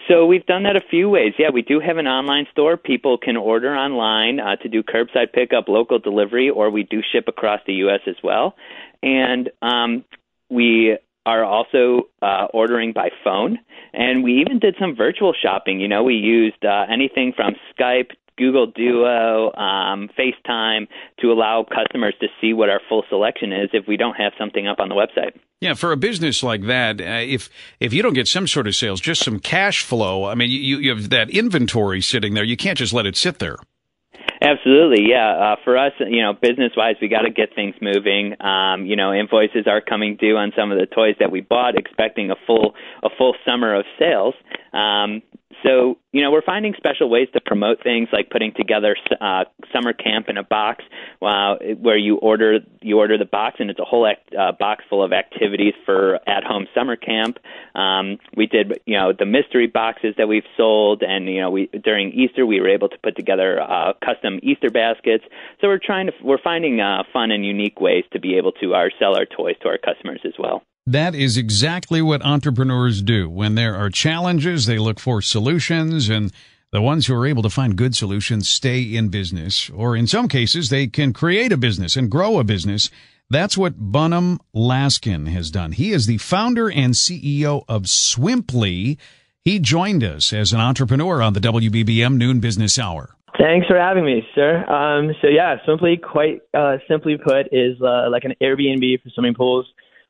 So 0.07 0.25
we've 0.25 0.45
done 0.45 0.63
that 0.63 0.75
a 0.75 0.81
few 0.81 1.09
ways. 1.09 1.33
Yeah, 1.39 1.51
we 1.53 1.61
do 1.61 1.79
have 1.79 1.97
an 1.97 2.07
online 2.07 2.45
store. 2.51 2.75
People 2.75 3.17
can 3.17 3.37
order 3.37 3.73
online 3.73 4.39
uh, 4.39 4.57
to 4.57 4.67
do 4.67 4.83
curbside 4.83 5.31
pickup, 5.33 5.67
local 5.67 5.99
delivery, 5.99 6.49
or 6.49 6.69
we 6.69 6.83
do 6.83 7.01
ship 7.11 7.25
across 7.27 7.61
the 7.65 7.73
U.S. 7.85 8.01
as 8.07 8.15
well. 8.23 8.55
And 9.01 9.49
um, 9.61 10.03
we 10.49 10.97
are 11.25 11.43
also 11.45 12.09
uh, 12.21 12.47
ordering 12.53 12.93
by 12.93 13.09
phone, 13.23 13.59
and 13.93 14.23
we 14.23 14.41
even 14.41 14.59
did 14.59 14.75
some 14.79 14.95
virtual 14.95 15.33
shopping. 15.39 15.79
You 15.79 15.87
know, 15.87 16.03
we 16.03 16.15
used 16.15 16.65
uh, 16.65 16.85
anything 16.91 17.31
from 17.35 17.55
Skype 17.73 18.11
Google 18.41 18.65
Duo, 18.65 19.53
um, 19.53 20.09
FaceTime 20.17 20.87
to 21.19 21.31
allow 21.31 21.63
customers 21.63 22.15
to 22.21 22.27
see 22.41 22.53
what 22.53 22.69
our 22.69 22.81
full 22.89 23.03
selection 23.07 23.53
is 23.53 23.69
if 23.71 23.87
we 23.87 23.97
don't 23.97 24.15
have 24.15 24.33
something 24.39 24.67
up 24.67 24.79
on 24.79 24.89
the 24.89 24.95
website. 24.95 25.39
Yeah, 25.59 25.75
for 25.75 25.91
a 25.91 25.97
business 25.97 26.41
like 26.41 26.65
that, 26.65 26.99
uh, 26.99 27.21
if 27.21 27.49
if 27.79 27.93
you 27.93 28.01
don't 28.01 28.13
get 28.13 28.27
some 28.27 28.47
sort 28.47 28.65
of 28.65 28.75
sales, 28.75 28.99
just 28.99 29.23
some 29.23 29.39
cash 29.39 29.83
flow. 29.83 30.25
I 30.25 30.33
mean, 30.33 30.49
you 30.49 30.79
you 30.79 30.89
have 30.89 31.11
that 31.11 31.29
inventory 31.29 32.01
sitting 32.01 32.33
there. 32.33 32.43
You 32.43 32.57
can't 32.57 32.79
just 32.79 32.93
let 32.93 33.05
it 33.05 33.15
sit 33.15 33.37
there. 33.37 33.57
Absolutely, 34.41 35.07
yeah. 35.07 35.53
Uh, 35.53 35.55
for 35.63 35.77
us, 35.77 35.91
you 35.99 36.23
know, 36.23 36.33
business 36.33 36.71
wise, 36.75 36.95
we 36.99 37.07
got 37.07 37.21
to 37.21 37.29
get 37.29 37.53
things 37.53 37.75
moving. 37.79 38.41
Um, 38.41 38.87
you 38.87 38.95
know, 38.95 39.13
invoices 39.13 39.67
are 39.67 39.81
coming 39.81 40.17
due 40.19 40.35
on 40.35 40.51
some 40.57 40.71
of 40.71 40.79
the 40.79 40.87
toys 40.87 41.13
that 41.19 41.31
we 41.31 41.41
bought, 41.41 41.77
expecting 41.77 42.31
a 42.31 42.35
full 42.47 42.73
a 43.03 43.09
full 43.15 43.35
summer 43.45 43.75
of 43.75 43.85
sales. 43.99 44.33
Um, 44.73 45.21
so, 45.63 45.97
you 46.11 46.21
know, 46.21 46.31
we're 46.31 46.41
finding 46.41 46.73
special 46.75 47.09
ways 47.09 47.27
to 47.33 47.41
promote 47.41 47.83
things 47.83 48.09
like 48.11 48.29
putting 48.29 48.53
together 48.53 48.95
uh, 49.19 49.45
summer 49.73 49.93
camp 49.93 50.27
in 50.29 50.37
a 50.37 50.43
box, 50.43 50.83
uh, 51.21 51.55
where 51.79 51.97
you 51.97 52.17
order 52.17 52.59
you 52.81 52.97
order 52.97 53.17
the 53.17 53.25
box 53.25 53.57
and 53.59 53.69
it's 53.69 53.79
a 53.79 53.85
whole 53.85 54.07
act, 54.07 54.33
uh, 54.33 54.51
box 54.51 54.83
full 54.89 55.03
of 55.03 55.13
activities 55.13 55.73
for 55.85 56.19
at 56.27 56.43
home 56.43 56.67
summer 56.73 56.95
camp. 56.95 57.37
Um, 57.75 58.17
we 58.35 58.47
did, 58.47 58.79
you 58.85 58.97
know, 58.97 59.13
the 59.13 59.25
mystery 59.25 59.67
boxes 59.67 60.15
that 60.17 60.27
we've 60.27 60.47
sold, 60.57 61.03
and 61.03 61.27
you 61.27 61.41
know, 61.41 61.51
we 61.51 61.67
during 61.67 62.11
Easter 62.11 62.45
we 62.45 62.59
were 62.59 62.69
able 62.69 62.89
to 62.89 62.97
put 62.97 63.15
together 63.15 63.61
uh, 63.61 63.93
custom 64.03 64.39
Easter 64.41 64.69
baskets. 64.69 65.23
So 65.61 65.67
we're 65.67 65.79
trying 65.79 66.07
to 66.07 66.13
we're 66.23 66.41
finding 66.41 66.81
uh, 66.81 67.03
fun 67.13 67.31
and 67.31 67.45
unique 67.45 67.79
ways 67.79 68.03
to 68.13 68.19
be 68.19 68.37
able 68.37 68.51
to 68.53 68.73
our 68.73 68.89
sell 68.99 69.15
our 69.15 69.25
toys 69.25 69.55
to 69.61 69.69
our 69.69 69.77
customers 69.77 70.21
as 70.25 70.33
well. 70.39 70.63
That 70.87 71.13
is 71.13 71.37
exactly 71.37 72.01
what 72.01 72.25
entrepreneurs 72.25 73.03
do. 73.03 73.29
When 73.29 73.53
there 73.53 73.75
are 73.75 73.91
challenges, 73.91 74.65
they 74.65 74.79
look 74.79 74.99
for 74.99 75.21
solutions 75.21 76.09
and 76.09 76.31
the 76.71 76.81
ones 76.81 77.05
who 77.05 77.13
are 77.13 77.27
able 77.27 77.43
to 77.43 77.49
find 77.49 77.75
good 77.75 77.95
solutions 77.95 78.49
stay 78.49 78.81
in 78.81 79.09
business, 79.09 79.69
or 79.69 79.95
in 79.95 80.07
some 80.07 80.27
cases, 80.27 80.69
they 80.69 80.87
can 80.87 81.13
create 81.13 81.51
a 81.51 81.57
business 81.57 81.95
and 81.95 82.09
grow 82.09 82.39
a 82.39 82.43
business. 82.43 82.89
That's 83.29 83.57
what 83.57 83.91
Bunim 83.91 84.39
Laskin 84.55 85.27
has 85.27 85.51
done. 85.51 85.73
He 85.73 85.91
is 85.91 86.07
the 86.07 86.17
founder 86.17 86.71
and 86.71 86.93
CEO 86.93 87.63
of 87.67 87.83
Swimply. 87.83 88.97
He 89.43 89.59
joined 89.59 90.03
us 90.03 90.33
as 90.33 90.53
an 90.53 90.61
entrepreneur 90.61 91.21
on 91.21 91.33
the 91.33 91.41
WBBM 91.41 92.15
Noon 92.15 92.39
Business 92.39 92.79
Hour. 92.79 93.15
Thanks 93.37 93.67
for 93.67 93.77
having 93.77 94.05
me, 94.05 94.23
sir. 94.33 94.65
Um, 94.65 95.13
so 95.21 95.27
yeah, 95.27 95.57
Swimply, 95.67 96.01
quite 96.01 96.41
uh, 96.53 96.77
simply 96.87 97.17
put, 97.17 97.47
is 97.51 97.79
uh, 97.81 98.09
like 98.09 98.23
an 98.23 98.33
Airbnb 98.41 99.03
for 99.03 99.09
swimming 99.09 99.35
pools 99.35 99.67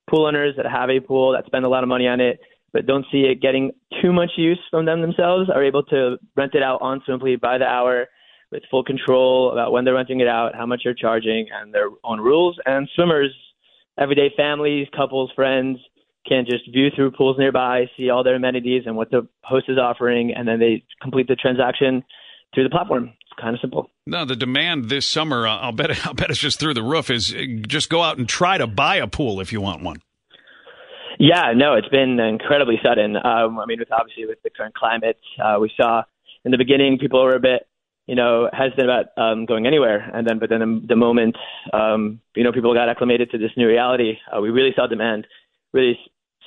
pool 0.09 0.25
owners 0.25 0.55
that 0.57 0.65
have 0.65 0.89
a 0.89 0.99
pool 0.99 1.33
that 1.33 1.45
spend 1.45 1.65
a 1.65 1.69
lot 1.69 1.83
of 1.83 1.89
money 1.89 2.07
on 2.07 2.19
it 2.19 2.39
but 2.73 2.85
don't 2.85 3.05
see 3.11 3.21
it 3.21 3.41
getting 3.41 3.71
too 4.01 4.13
much 4.13 4.31
use 4.37 4.59
from 4.69 4.85
them 4.85 5.01
themselves 5.01 5.49
are 5.53 5.63
able 5.63 5.83
to 5.83 6.17
rent 6.35 6.55
it 6.55 6.63
out 6.63 6.81
on 6.81 7.01
Swimply 7.07 7.39
by 7.39 7.57
the 7.57 7.65
hour 7.65 8.07
with 8.51 8.63
full 8.69 8.83
control 8.83 9.51
about 9.51 9.71
when 9.71 9.85
they're 9.85 9.93
renting 9.93 10.19
it 10.19 10.27
out, 10.27 10.55
how 10.55 10.65
much 10.65 10.81
they're 10.83 10.93
charging, 10.93 11.47
and 11.53 11.73
their 11.73 11.89
own 12.03 12.19
rules. 12.19 12.57
And 12.65 12.87
swimmers, 12.95 13.33
everyday 13.97 14.31
families, 14.35 14.87
couples, 14.95 15.31
friends 15.35 15.79
can 16.27 16.45
just 16.45 16.71
view 16.71 16.89
through 16.95 17.11
pools 17.11 17.37
nearby, 17.37 17.85
see 17.97 18.09
all 18.09 18.23
their 18.23 18.35
amenities 18.35 18.83
and 18.85 18.95
what 18.95 19.09
the 19.09 19.27
host 19.43 19.65
is 19.69 19.77
offering, 19.77 20.33
and 20.35 20.47
then 20.47 20.59
they 20.59 20.83
complete 21.01 21.27
the 21.27 21.35
transaction 21.35 22.03
through 22.53 22.63
the 22.63 22.69
platform. 22.69 23.05
It's 23.21 23.41
kind 23.41 23.55
of 23.55 23.61
simple. 23.61 23.89
No, 24.07 24.25
the 24.25 24.35
demand 24.35 24.89
this 24.89 25.07
summer, 25.07 25.47
uh, 25.47 25.57
I'll 25.57 25.71
bet, 25.71 25.91
I'll 26.05 26.13
bet 26.13 26.29
it's 26.29 26.39
just 26.39 26.59
through 26.59 26.73
the 26.73 26.83
roof. 26.83 27.09
Is 27.09 27.33
uh, 27.33 27.43
just 27.67 27.89
go 27.89 28.01
out 28.01 28.17
and 28.17 28.27
try 28.27 28.57
to 28.57 28.67
buy 28.67 28.97
a 28.97 29.07
pool 29.07 29.39
if 29.39 29.51
you 29.51 29.61
want 29.61 29.83
one. 29.83 30.01
Yeah, 31.19 31.53
no, 31.55 31.75
it's 31.75 31.89
been 31.89 32.19
incredibly 32.19 32.79
sudden. 32.83 33.15
Um, 33.15 33.59
I 33.59 33.65
mean, 33.67 33.77
with 33.79 33.91
obviously 33.91 34.25
with 34.25 34.41
the 34.43 34.49
current 34.49 34.73
climate, 34.73 35.19
uh, 35.43 35.57
we 35.59 35.71
saw 35.77 36.03
in 36.43 36.51
the 36.51 36.57
beginning 36.57 36.97
people 36.97 37.23
were 37.23 37.35
a 37.35 37.39
bit, 37.39 37.67
you 38.07 38.15
know, 38.15 38.49
hesitant 38.51 38.85
about 38.85 39.05
um, 39.17 39.45
going 39.45 39.67
anywhere, 39.67 40.09
and 40.13 40.25
then 40.25 40.39
but 40.39 40.49
then 40.49 40.85
the, 40.87 40.95
moment, 40.95 41.35
um, 41.73 42.19
you 42.35 42.43
know, 42.43 42.51
people 42.51 42.73
got 42.73 42.89
acclimated 42.89 43.29
to 43.31 43.37
this 43.37 43.51
new 43.55 43.67
reality, 43.67 44.13
uh, 44.35 44.41
we 44.41 44.49
really 44.49 44.71
saw 44.75 44.87
demand 44.87 45.27
really 45.73 45.97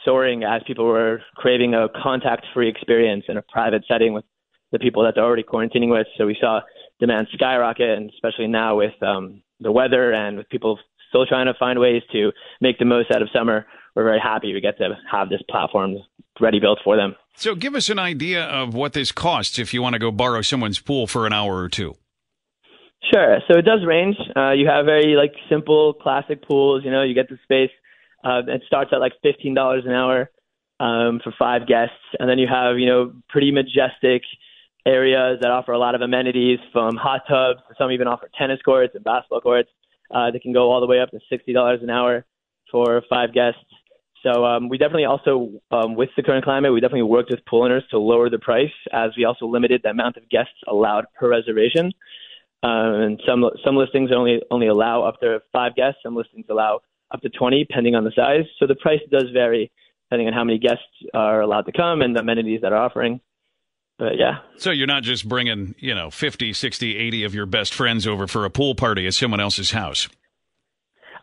soaring 0.04 0.42
as 0.42 0.60
people 0.66 0.84
were 0.84 1.22
craving 1.36 1.74
a 1.74 1.88
contact-free 2.02 2.68
experience 2.68 3.24
in 3.28 3.36
a 3.36 3.42
private 3.42 3.84
setting 3.88 4.12
with 4.12 4.24
the 4.72 4.78
people 4.78 5.04
that 5.04 5.14
they're 5.14 5.24
already 5.24 5.44
quarantining 5.44 5.88
with. 5.88 6.06
So 6.18 6.26
we 6.26 6.36
saw 6.38 6.60
demand 7.06 7.28
skyrocket, 7.32 7.98
and 7.98 8.10
especially 8.10 8.46
now 8.46 8.76
with 8.76 8.94
um, 9.02 9.42
the 9.60 9.70
weather 9.70 10.12
and 10.12 10.38
with 10.38 10.48
people 10.48 10.78
still 11.08 11.26
trying 11.26 11.46
to 11.46 11.54
find 11.58 11.78
ways 11.78 12.02
to 12.12 12.32
make 12.60 12.78
the 12.78 12.84
most 12.84 13.10
out 13.10 13.22
of 13.22 13.28
summer, 13.32 13.66
we're 13.94 14.04
very 14.04 14.20
happy 14.20 14.52
we 14.52 14.60
get 14.60 14.78
to 14.78 14.88
have 15.10 15.28
this 15.28 15.42
platform 15.50 15.96
ready 16.40 16.58
built 16.58 16.78
for 16.82 16.96
them. 16.96 17.14
So 17.36 17.54
give 17.54 17.74
us 17.74 17.88
an 17.88 17.98
idea 17.98 18.44
of 18.44 18.74
what 18.74 18.92
this 18.92 19.12
costs 19.12 19.58
if 19.58 19.74
you 19.74 19.82
want 19.82 19.94
to 19.94 19.98
go 19.98 20.10
borrow 20.10 20.40
someone's 20.40 20.80
pool 20.80 21.06
for 21.06 21.26
an 21.26 21.32
hour 21.32 21.56
or 21.56 21.68
two. 21.68 21.94
Sure. 23.12 23.38
So 23.48 23.58
it 23.58 23.62
does 23.62 23.80
range. 23.86 24.16
Uh, 24.34 24.52
you 24.52 24.66
have 24.66 24.86
very 24.86 25.14
like 25.14 25.32
simple 25.50 25.92
classic 25.94 26.46
pools. 26.48 26.84
You 26.84 26.90
know, 26.90 27.02
you 27.02 27.14
get 27.14 27.28
the 27.28 27.38
space. 27.44 27.70
Uh, 28.24 28.40
it 28.48 28.62
starts 28.66 28.90
at 28.94 28.98
like 29.00 29.12
fifteen 29.22 29.54
dollars 29.54 29.84
an 29.84 29.92
hour 29.92 30.30
um, 30.80 31.20
for 31.22 31.32
five 31.38 31.66
guests, 31.66 32.00
and 32.18 32.28
then 32.28 32.38
you 32.38 32.46
have 32.48 32.78
you 32.78 32.86
know 32.86 33.12
pretty 33.28 33.50
majestic 33.50 34.22
areas 34.86 35.38
that 35.40 35.50
offer 35.50 35.72
a 35.72 35.78
lot 35.78 35.94
of 35.94 36.00
amenities 36.00 36.58
from 36.72 36.96
hot 36.96 37.22
tubs. 37.28 37.60
Some 37.78 37.90
even 37.90 38.06
offer 38.06 38.28
tennis 38.36 38.60
courts 38.62 38.94
and 38.94 39.04
basketball 39.04 39.40
courts. 39.40 39.70
Uh, 40.10 40.30
they 40.30 40.38
can 40.38 40.52
go 40.52 40.70
all 40.70 40.80
the 40.80 40.86
way 40.86 41.00
up 41.00 41.10
to 41.10 41.18
$60 41.32 41.82
an 41.82 41.90
hour 41.90 42.24
for 42.70 43.02
five 43.08 43.32
guests. 43.32 43.60
So 44.22 44.44
um, 44.44 44.68
we 44.68 44.78
definitely 44.78 45.04
also, 45.04 45.50
um, 45.70 45.96
with 45.96 46.08
the 46.16 46.22
current 46.22 46.44
climate, 46.44 46.72
we 46.72 46.80
definitely 46.80 47.02
worked 47.02 47.30
with 47.30 47.44
pool 47.46 47.64
owners 47.64 47.84
to 47.90 47.98
lower 47.98 48.30
the 48.30 48.38
price 48.38 48.72
as 48.92 49.10
we 49.16 49.24
also 49.24 49.46
limited 49.46 49.82
the 49.84 49.90
amount 49.90 50.16
of 50.16 50.28
guests 50.30 50.54
allowed 50.66 51.04
per 51.18 51.28
reservation. 51.28 51.92
Um, 52.62 52.94
and 52.94 53.22
some 53.26 53.44
some 53.62 53.76
listings 53.76 54.10
only 54.10 54.40
only 54.50 54.68
allow 54.68 55.02
up 55.02 55.20
to 55.20 55.42
five 55.52 55.76
guests. 55.76 56.00
Some 56.02 56.16
listings 56.16 56.46
allow 56.48 56.80
up 57.10 57.20
to 57.20 57.28
20, 57.28 57.64
depending 57.64 57.94
on 57.94 58.04
the 58.04 58.12
size. 58.16 58.46
So 58.58 58.66
the 58.66 58.74
price 58.76 59.00
does 59.10 59.24
vary 59.34 59.70
depending 60.06 60.28
on 60.28 60.32
how 60.32 60.44
many 60.44 60.58
guests 60.58 60.84
are 61.12 61.42
allowed 61.42 61.66
to 61.66 61.72
come 61.72 62.00
and 62.00 62.16
the 62.16 62.20
amenities 62.20 62.60
that 62.62 62.72
are 62.72 62.78
offering 62.78 63.20
but 63.98 64.18
yeah. 64.18 64.38
So 64.56 64.70
you're 64.70 64.86
not 64.86 65.02
just 65.02 65.28
bringing, 65.28 65.74
you 65.78 65.94
know, 65.94 66.10
50, 66.10 66.52
60, 66.52 66.96
80 66.96 67.24
of 67.24 67.34
your 67.34 67.46
best 67.46 67.74
friends 67.74 68.06
over 68.06 68.26
for 68.26 68.44
a 68.44 68.50
pool 68.50 68.74
party 68.74 69.06
at 69.06 69.14
someone 69.14 69.40
else's 69.40 69.70
house. 69.70 70.08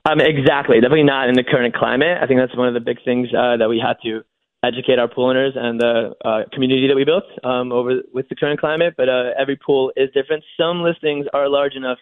Um, 0.06 0.20
exactly. 0.20 0.78
Definitely 0.78 1.04
not 1.04 1.30
in 1.30 1.36
the 1.36 1.44
current 1.44 1.76
climate. 1.76 2.18
I 2.22 2.26
think 2.26 2.40
that's 2.40 2.56
one 2.58 2.68
of 2.68 2.74
the 2.74 2.80
big 2.80 2.98
things 3.06 3.28
uh, 3.38 3.58
that 3.58 3.70
we 3.70 3.80
had 3.80 3.98
to 4.04 4.22
educate 4.64 5.00
our 5.00 5.08
pool 5.08 5.30
owners 5.30 5.54
and 5.56 5.80
the 5.80 6.16
uh, 6.24 6.42
community 6.54 6.88
that 6.88 6.96
we 6.96 7.04
built 7.04 7.24
um, 7.44 7.72
over 7.72 8.02
with 8.14 8.28
the 8.30 8.36
current 8.36 8.60
climate. 8.60 8.96
But 8.98 9.10
uh, 9.10 9.32
every 9.38 9.58
pool 9.58 9.92
is 9.96 10.10
different. 10.14 10.44
Some 10.60 10.82
listings 10.82 11.28
are 11.34 11.50
large 11.50 11.76
enough 11.76 11.98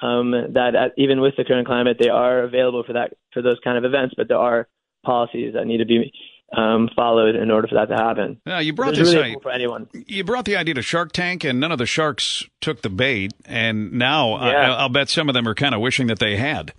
um, 0.00 0.32
that 0.54 0.74
at, 0.74 0.92
even 0.98 1.20
with 1.20 1.34
the 1.36 1.44
current 1.44 1.66
climate, 1.66 1.96
they 2.00 2.08
are 2.08 2.40
available 2.40 2.82
for 2.86 2.94
that 2.94 3.14
for 3.32 3.40
those 3.40 3.58
kind 3.62 3.78
of 3.78 3.84
events. 3.84 4.14
But 4.16 4.28
there 4.28 4.38
are 4.38 4.68
policies 5.04 5.54
that 5.54 5.66
need 5.66 5.78
to 5.78 5.86
be 5.86 6.12
um, 6.56 6.88
followed 6.94 7.34
in 7.34 7.50
order 7.50 7.66
for 7.68 7.74
that 7.76 7.86
to 7.88 7.94
happen. 7.94 8.40
Yeah, 8.46 8.60
you 8.60 8.72
brought 8.72 8.90
It's 8.90 8.98
this 8.98 9.14
really 9.14 9.30
I- 9.30 9.32
cool 9.34 9.40
for 9.42 9.50
anyone. 9.50 9.88
You 9.92 10.22
brought 10.24 10.44
the 10.44 10.56
idea 10.56 10.74
to 10.74 10.82
Shark 10.82 11.12
Tank, 11.12 11.44
and 11.44 11.58
none 11.60 11.72
of 11.72 11.78
the 11.78 11.86
sharks 11.86 12.44
took 12.60 12.82
the 12.82 12.90
bait. 12.90 13.32
And 13.46 13.92
now 13.92 14.32
I, 14.34 14.50
Yeah. 14.50 14.74
I'll 14.76 14.88
bet 14.88 15.08
some 15.08 15.28
of 15.28 15.34
them 15.34 15.48
are 15.48 15.54
kind 15.54 15.74
of 15.74 15.80
wishing 15.80 16.06
that 16.08 16.18
they 16.18 16.36
had. 16.36 16.72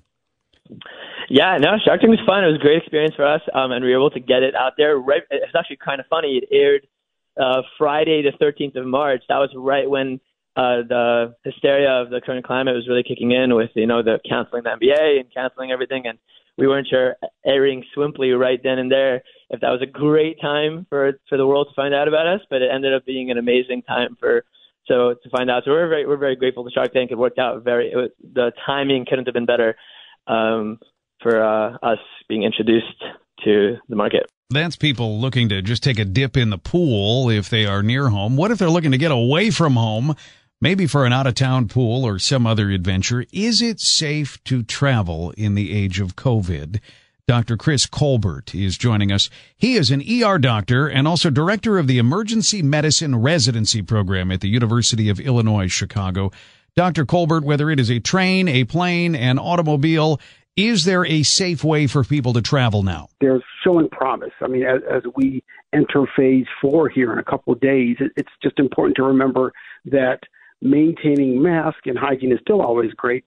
Yeah, 1.30 1.58
no, 1.58 1.78
Shark 1.84 2.02
Tank 2.02 2.12
was 2.12 2.20
fun. 2.26 2.44
It 2.44 2.48
was 2.48 2.58
a 2.58 2.60
great 2.60 2.78
experience 2.84 3.16
for 3.16 3.26
us, 3.26 3.42
um, 3.54 3.72
and 3.72 3.84
we 3.84 3.90
were 3.92 3.98
able 3.98 4.12
to 4.12 4.20
get 4.20 4.44
it 4.44 4.54
out 4.56 4.74
there. 4.78 4.98
Right, 4.98 5.24
it's 5.32 5.56
actually 5.58 5.78
kind 5.78 6.00
of 6.00 6.06
funny. 6.08 6.42
It 6.44 6.50
aired 6.52 6.86
uh, 7.42 7.62
Friday, 7.78 8.22
the 8.22 8.32
13th 8.44 8.76
of 8.76 8.86
March. 8.86 9.24
That 9.30 9.38
was 9.38 9.50
right 9.56 9.90
when 9.90 10.20
uh, 10.56 10.84
the 10.88 11.36
hysteria 11.44 11.90
of 11.90 12.12
the 12.12 12.22
current 12.22 12.46
climate 12.46 12.76
was 12.76 12.88
really 12.88 13.02
kicking 13.04 13.32
in, 13.32 13.56
with 13.56 13.72
you 13.74 13.88
know 13.88 14.04
the 14.04 14.20
canceling 14.30 14.64
the 14.64 14.70
NBA 14.70 15.22
and 15.22 15.34
canceling 15.34 15.72
everything, 15.72 16.06
and 16.06 16.20
we 16.58 16.68
weren't 16.68 16.88
sure 16.88 17.16
airing 17.46 17.84
Swimply 17.96 18.38
right 18.38 18.60
then 18.62 18.80
and 18.80 18.92
there 18.92 19.24
if 19.50 19.62
that 19.62 19.70
was 19.70 19.82
a 19.82 19.86
great 19.86 20.40
time 20.42 20.86
for 20.90 21.14
for 21.30 21.38
the 21.38 21.48
world 21.48 21.68
to 21.70 21.76
find 21.76 21.94
out 21.94 22.08
about 22.08 22.28
us. 22.28 22.42
But 22.50 22.62
it 22.62 22.70
ended 22.74 22.94
up 22.94 23.06
being 23.06 23.32
an 23.32 23.38
amazing 23.38 23.84
time 23.84 24.18
for 24.20 24.46
so 24.86 25.16
to 25.24 25.30
find 25.30 25.50
out. 25.50 25.64
So 25.66 25.72
we're 25.72 25.88
very 25.88 26.06
we're 26.06 26.18
very 26.18 26.36
grateful 26.36 26.64
to 26.64 26.72
Shark 26.72 26.94
Tank. 26.94 27.12
It 27.12 27.18
worked 27.18 27.40
out 27.40 27.64
very. 27.64 27.92
It 27.92 27.96
was, 27.96 28.10
the 28.22 28.52
timing 28.66 29.06
couldn't 29.08 29.26
have 29.26 29.34
been 29.34 29.46
better. 29.46 29.76
Um, 30.26 30.80
for 31.24 31.42
uh, 31.42 31.78
us 31.82 32.00
being 32.28 32.44
introduced 32.44 33.04
to 33.46 33.78
the 33.90 33.96
market. 33.96 34.30
That's 34.50 34.76
people 34.76 35.20
looking 35.20 35.50
to 35.50 35.62
just 35.64 35.82
take 35.82 35.98
a 35.98 36.06
dip 36.06 36.38
in 36.38 36.52
the 36.52 36.60
pool 36.60 37.30
if 37.30 37.50
they 37.50 37.66
are 37.66 37.82
near 37.82 38.10
home. 38.10 38.36
What 38.36 38.52
if 38.52 38.60
they're 38.60 38.70
looking 38.70 38.92
to 38.92 38.98
get 39.00 39.12
away 39.12 39.50
from 39.50 39.74
home, 39.74 40.16
maybe 40.64 40.88
for 40.88 41.06
an 41.06 41.12
out 41.12 41.28
of 41.28 41.36
town 41.36 41.68
pool 41.68 42.06
or 42.06 42.18
some 42.18 42.48
other 42.48 42.70
adventure? 42.70 43.26
Is 43.34 43.62
it 43.62 43.82
safe 43.82 44.42
to 44.46 44.64
travel 44.64 45.32
in 45.32 45.56
the 45.56 45.74
age 45.74 46.00
of 46.00 46.16
COVID? 46.16 46.80
Dr. 47.28 47.58
Chris 47.58 47.86
Colbert 47.86 48.56
is 48.56 48.78
joining 48.78 49.12
us. 49.12 49.30
He 49.58 49.76
is 49.76 49.92
an 49.92 50.02
ER 50.02 50.40
doctor 50.40 50.88
and 50.88 51.06
also 51.06 51.30
director 51.30 51.78
of 51.78 51.88
the 51.88 51.98
Emergency 51.98 52.62
Medicine 52.62 53.18
Residency 53.18 53.82
Program 53.82 54.32
at 54.32 54.40
the 54.40 54.48
University 54.48 55.10
of 55.10 55.20
Illinois, 55.20 55.68
Chicago. 55.68 56.32
Dr. 56.78 57.06
Colbert, 57.06 57.44
whether 57.44 57.70
it 57.70 57.78
is 57.78 57.92
a 57.92 58.00
train, 58.00 58.48
a 58.48 58.64
plane, 58.64 59.16
an 59.16 59.40
automobile, 59.40 60.22
is 60.56 60.86
there 60.86 61.06
a 61.06 61.24
safe 61.24 61.66
way 61.66 61.88
for 61.88 62.06
people 62.06 62.32
to 62.32 62.42
travel 62.42 62.84
now? 62.84 63.10
They're 63.20 63.44
showing 63.66 63.90
promise. 63.90 64.32
I 64.42 64.48
mean, 64.48 64.64
as, 64.64 64.82
as 64.90 65.04
we 65.14 65.44
enter 65.74 66.06
phase 66.16 66.46
four 66.62 66.88
here 66.88 67.12
in 67.12 67.20
a 67.20 67.24
couple 67.24 67.52
of 67.52 67.60
days, 67.60 67.98
it, 68.00 68.14
it's 68.16 68.32
just 68.42 68.60
important 68.60 68.96
to 68.96 69.04
remember 69.04 69.52
that 69.86 70.22
maintaining 70.64 71.42
mask 71.42 71.86
and 71.86 71.98
hygiene 71.98 72.32
is 72.32 72.40
still 72.42 72.62
always 72.62 72.92
great. 72.94 73.26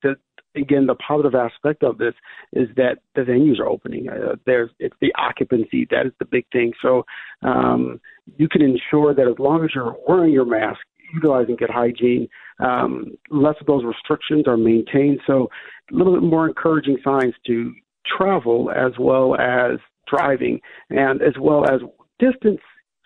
Again, 0.56 0.86
the 0.86 0.94
positive 0.94 1.34
aspect 1.34 1.84
of 1.84 1.98
this 1.98 2.14
is 2.54 2.68
that 2.76 2.98
the 3.14 3.20
venues 3.20 3.60
are 3.60 3.68
opening. 3.68 4.08
Uh, 4.08 4.36
there's 4.46 4.70
it's 4.78 4.96
the 5.00 5.12
occupancy 5.18 5.86
that 5.90 6.06
is 6.06 6.12
the 6.18 6.24
big 6.24 6.46
thing. 6.50 6.72
So 6.80 7.04
um, 7.42 8.00
you 8.38 8.48
can 8.48 8.62
ensure 8.62 9.14
that 9.14 9.28
as 9.28 9.38
long 9.38 9.64
as 9.64 9.70
you're 9.74 9.94
wearing 10.08 10.32
your 10.32 10.46
mask, 10.46 10.80
utilizing 11.12 11.56
good 11.56 11.70
hygiene, 11.70 12.26
um, 12.58 13.16
less 13.30 13.54
of 13.60 13.66
those 13.66 13.84
restrictions 13.84 14.48
are 14.48 14.56
maintained. 14.56 15.20
So 15.26 15.50
a 15.92 15.94
little 15.94 16.14
bit 16.14 16.22
more 16.22 16.48
encouraging 16.48 16.98
signs 17.04 17.34
to 17.46 17.74
travel 18.18 18.70
as 18.70 18.92
well 18.98 19.36
as 19.38 19.78
driving 20.08 20.60
and 20.90 21.20
as 21.20 21.34
well 21.40 21.64
as 21.64 21.80
distance. 22.18 22.60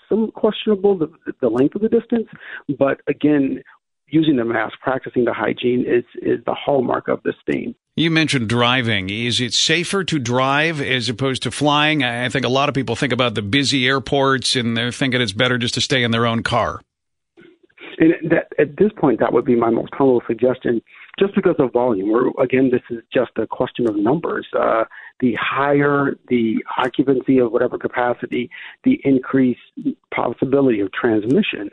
Some 0.08 0.30
questionable 0.32 0.98
the, 0.98 1.12
the 1.40 1.48
length 1.48 1.76
of 1.76 1.82
the 1.82 1.88
distance, 1.88 2.26
but 2.78 3.00
again, 3.06 3.62
using 4.10 4.36
the 4.36 4.44
mask, 4.44 4.78
practicing 4.80 5.24
the 5.24 5.32
hygiene 5.32 5.84
is 5.86 6.04
is 6.22 6.44
the 6.44 6.54
hallmark 6.54 7.08
of 7.08 7.22
this 7.22 7.34
theme. 7.50 7.74
You 7.96 8.10
mentioned 8.10 8.48
driving. 8.48 9.10
Is 9.10 9.40
it 9.40 9.52
safer 9.52 10.04
to 10.04 10.18
drive 10.18 10.80
as 10.80 11.08
opposed 11.08 11.42
to 11.42 11.50
flying? 11.50 12.02
I 12.02 12.28
think 12.28 12.46
a 12.46 12.48
lot 12.48 12.68
of 12.68 12.74
people 12.74 12.96
think 12.96 13.12
about 13.12 13.34
the 13.34 13.42
busy 13.42 13.86
airports 13.86 14.56
and 14.56 14.76
they're 14.76 14.92
thinking 14.92 15.20
it's 15.20 15.32
better 15.32 15.58
just 15.58 15.74
to 15.74 15.80
stay 15.80 16.02
in 16.02 16.10
their 16.10 16.26
own 16.26 16.42
car. 16.42 16.80
And 17.98 18.14
that, 18.30 18.48
at 18.58 18.78
this 18.78 18.90
point, 18.96 19.20
that 19.20 19.34
would 19.34 19.44
be 19.44 19.56
my 19.56 19.68
most 19.68 19.92
humble 19.92 20.22
suggestion, 20.26 20.80
just 21.18 21.34
because 21.34 21.56
of 21.58 21.72
volume. 21.72 22.10
Or 22.10 22.32
again, 22.42 22.70
this 22.72 22.80
is 22.88 23.02
just 23.12 23.32
a 23.36 23.46
question 23.46 23.86
of 23.86 23.96
numbers. 23.96 24.46
Uh, 24.58 24.84
the 25.20 25.34
higher 25.38 26.16
the 26.28 26.64
occupancy 26.78 27.38
of 27.38 27.52
whatever 27.52 27.76
capacity, 27.76 28.48
the 28.84 28.98
increased 29.04 29.60
possibility 30.14 30.80
of 30.80 30.90
transmission. 30.92 31.70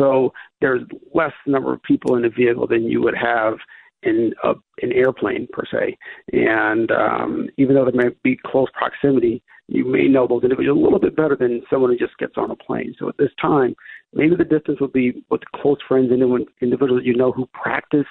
So 0.00 0.32
there's 0.60 0.82
less 1.14 1.32
number 1.46 1.74
of 1.74 1.82
people 1.82 2.16
in 2.16 2.24
a 2.24 2.30
vehicle 2.30 2.66
than 2.66 2.84
you 2.84 3.02
would 3.02 3.16
have 3.16 3.58
in 4.02 4.32
a, 4.42 4.54
an 4.80 4.92
airplane 4.92 5.46
per 5.52 5.64
se. 5.70 5.98
And 6.32 6.90
um, 6.90 7.48
even 7.58 7.74
though 7.74 7.84
there 7.84 7.94
may 7.94 8.14
be 8.22 8.38
close 8.46 8.68
proximity, 8.72 9.42
you 9.68 9.84
may 9.84 10.08
know 10.08 10.26
those 10.26 10.42
individuals 10.42 10.80
a 10.80 10.82
little 10.82 10.98
bit 10.98 11.14
better 11.14 11.36
than 11.36 11.62
someone 11.70 11.90
who 11.90 11.98
just 11.98 12.16
gets 12.18 12.34
on 12.36 12.50
a 12.50 12.56
plane. 12.56 12.94
So 12.98 13.08
at 13.08 13.18
this 13.18 13.30
time, 13.40 13.76
maybe 14.14 14.36
the 14.36 14.44
distance 14.44 14.80
would 14.80 14.92
be 14.92 15.22
with 15.30 15.42
close 15.54 15.78
friends 15.86 16.10
and 16.10 16.48
individuals 16.62 17.02
you 17.04 17.14
know 17.14 17.30
who 17.30 17.46
practice 17.52 18.06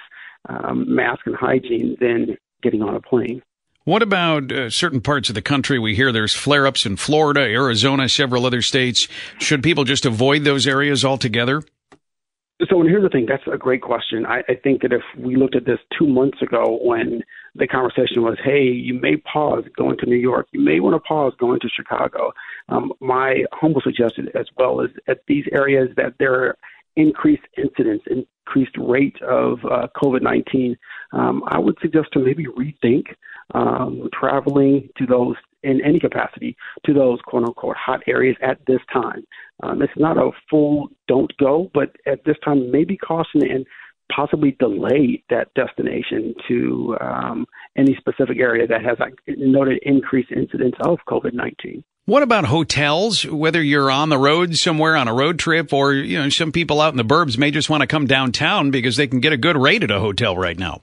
um, 0.48 0.86
mask 0.88 1.22
and 1.26 1.36
hygiene 1.36 1.98
than 2.00 2.38
getting 2.62 2.82
on 2.82 2.96
a 2.96 3.02
plane. 3.02 3.42
What 3.86 4.04
about 4.04 4.52
uh, 4.52 4.70
certain 4.70 5.02
parts 5.02 5.30
of 5.30 5.36
the 5.36 5.42
country? 5.42 5.80
We 5.80 5.96
hear 5.96 6.12
there's 6.12 6.36
flare 6.36 6.68
ups 6.68 6.86
in 6.86 6.96
Florida, 6.96 7.42
Arizona, 7.42 8.08
several 8.08 8.46
other 8.46 8.62
states. 8.62 9.08
Should 9.40 9.64
people 9.64 9.84
just 9.84 10.06
avoid 10.06 10.44
those 10.44 10.68
areas 10.68 11.04
altogether? 11.04 11.64
So, 12.68 12.82
and 12.82 12.90
here's 12.90 13.04
the 13.04 13.10
thing 13.10 13.26
that's 13.26 13.44
a 13.52 13.58
great 13.58 13.82
question. 13.82 14.26
I, 14.26 14.44
I 14.50 14.56
think 14.56 14.82
that 14.82 14.92
if 14.92 15.02
we 15.18 15.38
looked 15.38 15.56
at 15.56 15.66
this 15.66 15.80
two 15.98 16.08
months 16.08 16.42
ago 16.42 16.78
when 16.82 17.24
the 17.56 17.68
conversation 17.68 18.22
was, 18.22 18.38
hey, 18.44 18.64
you 18.64 18.94
may 18.94 19.16
pause 19.16 19.64
going 19.78 19.98
to 20.00 20.06
New 20.06 20.18
York, 20.18 20.48
you 20.52 20.60
may 20.60 20.82
want 20.82 20.94
to 20.94 21.00
pause 21.00 21.32
going 21.40 21.62
to 21.62 21.70
Chicago. 21.70 22.34
Um, 22.68 22.92
my 23.00 23.46
humble 23.54 23.80
suggestion 23.82 24.28
as 24.36 24.48
well 24.58 24.82
is 24.82 24.92
at 25.08 25.22
these 25.28 25.46
areas 25.54 25.90
that 25.96 26.16
there 26.20 26.34
are 26.34 26.58
increased 26.98 27.44
incidence, 27.58 28.04
increased 28.08 28.76
rate 28.78 29.22
of 29.22 29.60
uh, 29.64 29.88
COVID 29.96 30.22
19, 30.22 30.78
um, 31.14 31.44
I 31.48 31.60
would 31.60 31.78
suggest 31.82 32.10
to 32.14 32.20
maybe 32.20 32.46
rethink 32.46 33.16
um, 33.54 34.10
traveling 34.14 34.90
to 34.98 35.06
those 35.06 35.36
in 35.64 35.82
any 35.84 36.00
capacity 36.00 36.56
to 36.86 36.94
those 36.94 37.20
quote 37.26 37.44
unquote 37.44 37.76
hot 37.76 38.02
areas 38.08 38.36
at 38.42 38.60
this 38.68 38.80
time. 38.92 39.26
Um, 39.62 39.82
it's 39.82 39.94
not 39.98 40.18
a 40.18 40.32
full 40.50 40.90
don't 41.08 41.32
go, 41.38 41.70
but 41.74 41.96
at 42.06 42.24
this 42.26 42.38
time, 42.44 42.72
maybe 42.72 42.98
caution 42.98 43.42
and 43.44 43.66
possibly 44.14 44.56
delay 44.60 45.24
that 45.30 45.54
destination 45.54 46.34
to 46.48 46.98
um, 47.00 47.46
any 47.78 47.96
specific 48.00 48.40
area 48.40 48.68
that 48.68 48.84
has 48.84 48.98
like, 49.00 49.14
noted 49.28 49.80
increased 49.84 50.32
incidence 50.32 50.76
of 50.82 50.98
COVID 51.08 51.34
19. 51.34 51.84
What 52.06 52.24
about 52.24 52.46
hotels? 52.46 53.24
Whether 53.24 53.62
you're 53.62 53.92
on 53.92 54.10
the 54.10 54.18
road 54.18 54.56
somewhere 54.56 54.96
on 54.96 55.08
a 55.08 55.14
road 55.14 55.38
trip 55.38 55.72
or, 55.72 55.94
you 55.94 56.18
know, 56.18 56.30
some 56.30 56.52
people 56.52 56.82
out 56.82 56.92
in 56.92 56.98
the 56.98 57.06
burbs 57.06 57.38
may 57.38 57.52
just 57.52 57.70
want 57.70 57.82
to 57.82 57.88
come 57.88 58.08
downtown 58.08 58.72
because 58.72 58.98
they 58.98 59.06
can 59.06 59.20
get 59.20 59.32
a 59.32 59.38
good 59.38 59.56
rate 59.56 59.84
at 59.84 59.92
a 59.92 60.00
hotel 60.00 60.36
right 60.36 60.58
now. 60.58 60.82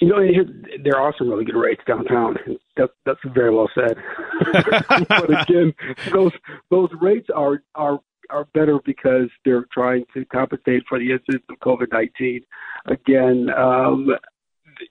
You 0.00 0.08
know, 0.08 0.18
there 0.84 0.96
are 0.96 1.12
some 1.18 1.28
really 1.28 1.44
good 1.44 1.56
rates 1.56 1.82
downtown. 1.86 2.36
That, 2.76 2.90
that's 3.04 3.18
very 3.34 3.52
well 3.52 3.68
said. 3.74 3.96
but 5.08 5.42
again, 5.42 5.74
those 6.12 6.32
those 6.70 6.90
rates 7.00 7.28
are 7.34 7.62
are 7.74 7.98
are 8.30 8.44
better 8.54 8.78
because 8.84 9.28
they're 9.44 9.66
trying 9.72 10.04
to 10.14 10.24
compensate 10.26 10.84
for 10.88 10.98
the 10.98 11.10
incidence 11.10 11.44
of 11.50 11.58
COVID 11.58 11.90
nineteen. 11.90 12.42
Again, 12.86 13.48
um, 13.56 14.10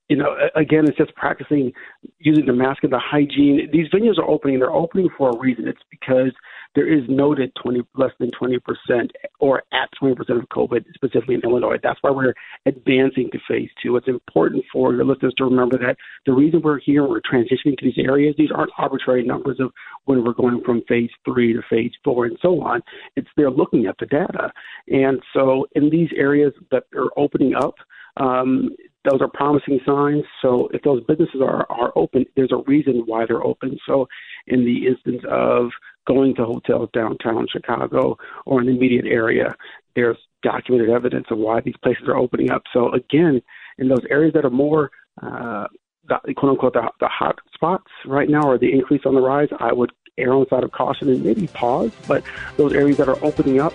you 0.09 0.17
know, 0.17 0.35
again, 0.55 0.85
it's 0.87 0.97
just 0.97 1.15
practicing 1.15 1.71
using 2.19 2.45
the 2.45 2.53
mask 2.53 2.83
and 2.83 2.91
the 2.91 2.99
hygiene. 2.99 3.69
These 3.71 3.87
venues 3.87 4.17
are 4.17 4.29
opening. 4.29 4.59
They're 4.59 4.71
opening 4.71 5.09
for 5.17 5.29
a 5.29 5.37
reason. 5.37 5.67
It's 5.67 5.81
because 5.89 6.31
there 6.77 6.87
is 6.87 7.03
noted 7.09 7.51
20 7.63 7.81
less 7.95 8.11
than 8.19 8.29
20 8.37 8.59
percent 8.59 9.11
or 9.39 9.63
at 9.73 9.89
20 9.99 10.13
percent 10.13 10.37
of 10.37 10.47
COVID, 10.49 10.85
specifically 10.93 11.33
in 11.33 11.41
Illinois. 11.43 11.77
That's 11.81 11.97
why 12.01 12.11
we're 12.11 12.35
advancing 12.67 13.31
to 13.31 13.39
phase 13.49 13.71
two. 13.81 13.97
It's 13.97 14.07
important 14.07 14.63
for 14.71 14.93
your 14.93 15.03
listeners 15.03 15.33
to 15.39 15.45
remember 15.45 15.79
that 15.79 15.97
the 16.27 16.33
reason 16.33 16.61
we're 16.61 16.79
here, 16.79 17.03
we're 17.03 17.19
transitioning 17.19 17.75
to 17.79 17.85
these 17.85 17.97
areas. 17.97 18.35
These 18.37 18.51
aren't 18.55 18.69
arbitrary 18.77 19.23
numbers 19.25 19.59
of 19.59 19.71
when 20.05 20.23
we're 20.23 20.33
going 20.33 20.61
from 20.63 20.83
phase 20.87 21.09
three 21.25 21.51
to 21.53 21.63
phase 21.67 21.93
four 22.03 22.25
and 22.25 22.37
so 22.43 22.61
on. 22.61 22.83
It's 23.15 23.27
they're 23.35 23.49
looking 23.49 23.87
at 23.87 23.95
the 23.99 24.05
data, 24.05 24.51
and 24.87 25.19
so 25.33 25.65
in 25.73 25.89
these 25.89 26.09
areas 26.15 26.53
that 26.69 26.83
are 26.95 27.09
opening 27.17 27.55
up. 27.55 27.73
Um, 28.17 28.71
those 29.09 29.21
are 29.21 29.29
promising 29.29 29.79
signs. 29.85 30.23
So 30.41 30.69
if 30.73 30.81
those 30.81 31.03
businesses 31.05 31.39
are, 31.41 31.65
are 31.69 31.93
open, 31.95 32.25
there's 32.35 32.51
a 32.51 32.63
reason 32.67 33.03
why 33.05 33.25
they're 33.25 33.43
open. 33.43 33.77
So 33.87 34.07
in 34.47 34.65
the 34.65 34.87
instance 34.87 35.21
of 35.29 35.69
going 36.07 36.35
to 36.35 36.45
hotels 36.45 36.89
downtown 36.93 37.45
Chicago 37.51 38.17
or 38.45 38.61
in 38.61 38.67
the 38.67 38.73
immediate 38.73 39.05
area, 39.05 39.55
there's 39.95 40.17
documented 40.43 40.89
evidence 40.89 41.27
of 41.29 41.37
why 41.37 41.59
these 41.61 41.75
places 41.83 42.07
are 42.07 42.17
opening 42.17 42.49
up. 42.51 42.63
So 42.73 42.91
again, 42.93 43.41
in 43.77 43.89
those 43.89 44.05
areas 44.09 44.33
that 44.33 44.45
are 44.45 44.49
more 44.49 44.89
uh, 45.21 45.67
the, 46.07 46.33
quote 46.35 46.51
unquote 46.51 46.73
the, 46.73 46.89
the 46.99 47.07
hot 47.07 47.39
spots 47.53 47.91
right 48.05 48.29
now 48.29 48.47
or 48.47 48.57
the 48.57 48.71
increase 48.71 49.01
on 49.05 49.15
the 49.15 49.21
rise, 49.21 49.49
I 49.59 49.73
would 49.73 49.91
err 50.17 50.33
on 50.33 50.41
the 50.41 50.49
side 50.49 50.63
of 50.63 50.71
caution 50.71 51.09
and 51.09 51.23
maybe 51.23 51.47
pause. 51.47 51.91
But 52.07 52.23
those 52.55 52.73
areas 52.73 52.97
that 52.97 53.09
are 53.09 53.23
opening 53.23 53.59
up, 53.59 53.73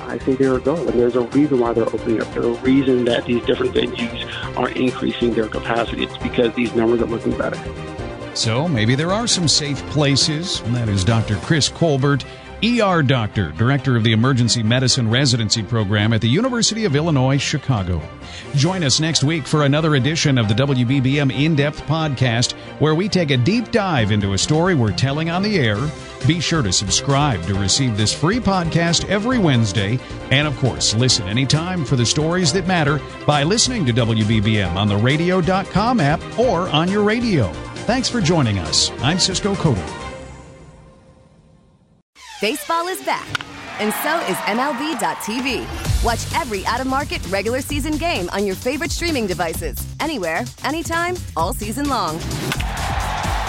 I 0.00 0.18
say 0.18 0.34
there 0.34 0.54
a 0.54 0.60
go. 0.60 0.76
And 0.76 0.98
there's 0.98 1.16
a 1.16 1.22
reason 1.22 1.60
why 1.60 1.72
they're 1.72 1.84
opening 1.84 2.20
up. 2.20 2.32
There's 2.32 2.46
a 2.46 2.60
reason 2.62 3.04
that 3.06 3.26
these 3.26 3.44
different 3.44 3.74
venues 3.74 4.56
are 4.56 4.70
increasing 4.70 5.34
their 5.34 5.48
capacity. 5.48 6.04
It's 6.04 6.16
because 6.18 6.54
these 6.54 6.74
numbers 6.74 7.00
are 7.00 7.06
looking 7.06 7.36
better. 7.36 7.56
So 8.34 8.68
maybe 8.68 8.94
there 8.94 9.12
are 9.12 9.26
some 9.26 9.48
safe 9.48 9.80
places. 9.90 10.60
And 10.60 10.74
that 10.74 10.88
is 10.88 11.04
Dr. 11.04 11.36
Chris 11.36 11.68
Colbert, 11.68 12.24
ER 12.62 13.02
doctor, 13.02 13.52
director 13.52 13.96
of 13.96 14.04
the 14.04 14.12
emergency 14.12 14.62
medicine 14.62 15.08
residency 15.08 15.62
program 15.62 16.12
at 16.12 16.20
the 16.20 16.28
University 16.28 16.84
of 16.84 16.94
Illinois, 16.94 17.38
Chicago. 17.38 18.02
Join 18.54 18.84
us 18.84 19.00
next 19.00 19.24
week 19.24 19.46
for 19.46 19.64
another 19.64 19.94
edition 19.94 20.36
of 20.36 20.46
the 20.46 20.54
WBBM 20.54 21.32
In 21.32 21.56
Depth 21.56 21.80
podcast, 21.86 22.52
where 22.78 22.94
we 22.94 23.08
take 23.08 23.30
a 23.30 23.38
deep 23.38 23.70
dive 23.70 24.12
into 24.12 24.34
a 24.34 24.38
story 24.38 24.74
we're 24.74 24.92
telling 24.92 25.30
on 25.30 25.42
the 25.42 25.58
air. 25.58 25.78
Be 26.26 26.38
sure 26.38 26.62
to 26.62 26.72
subscribe 26.72 27.42
to 27.44 27.54
receive 27.54 27.96
this 27.96 28.12
free 28.12 28.40
podcast 28.40 29.08
every 29.08 29.38
Wednesday. 29.38 29.98
And 30.30 30.46
of 30.46 30.54
course, 30.58 30.94
listen 30.94 31.28
anytime 31.28 31.84
for 31.84 31.96
the 31.96 32.04
stories 32.04 32.52
that 32.52 32.66
matter 32.66 33.00
by 33.26 33.42
listening 33.42 33.86
to 33.86 33.92
WBBM 33.94 34.74
on 34.74 34.86
the 34.86 34.98
radio.com 34.98 35.98
app 36.00 36.20
or 36.38 36.68
on 36.68 36.90
your 36.90 37.04
radio. 37.04 37.50
Thanks 37.86 38.08
for 38.08 38.20
joining 38.20 38.58
us. 38.58 38.90
I'm 39.02 39.18
Cisco 39.18 39.54
Cotto. 39.54 39.82
Baseball 42.40 42.88
is 42.88 43.02
back, 43.04 43.26
and 43.80 43.92
so 44.02 44.18
is 44.30 44.36
MLB.tv. 44.46 46.04
Watch 46.04 46.40
every 46.40 46.64
out 46.66 46.80
of 46.80 46.86
market 46.86 47.26
regular 47.28 47.60
season 47.60 47.96
game 47.96 48.28
on 48.30 48.46
your 48.46 48.54
favorite 48.54 48.90
streaming 48.90 49.26
devices, 49.26 49.76
anywhere, 49.98 50.42
anytime, 50.64 51.16
all 51.36 51.52
season 51.52 51.88
long. 51.88 52.18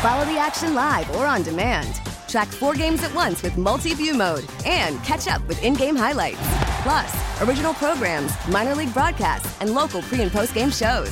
Follow 0.02 0.26
the 0.26 0.38
action 0.40 0.74
live 0.76 1.10
or 1.16 1.26
on 1.26 1.44
demand. 1.44 2.02
Track 2.28 2.48
four 2.48 2.74
games 2.74 3.04
at 3.04 3.14
once 3.14 3.44
with 3.44 3.58
multi 3.58 3.94
view 3.94 4.14
mode 4.14 4.46
and 4.66 5.02
catch 5.04 5.28
up 5.28 5.46
with 5.48 5.62
in 5.62 5.74
game 5.74 5.96
highlights. 5.96 6.40
Plus, 6.84 7.42
original 7.42 7.74
programs, 7.74 8.32
minor 8.48 8.74
league 8.76 8.94
broadcasts, 8.94 9.56
and 9.62 9.74
local 9.76 10.02
pre 10.02 10.22
and 10.22 10.32
post 10.32 10.54
game 10.54 10.72
shows. 10.72 11.12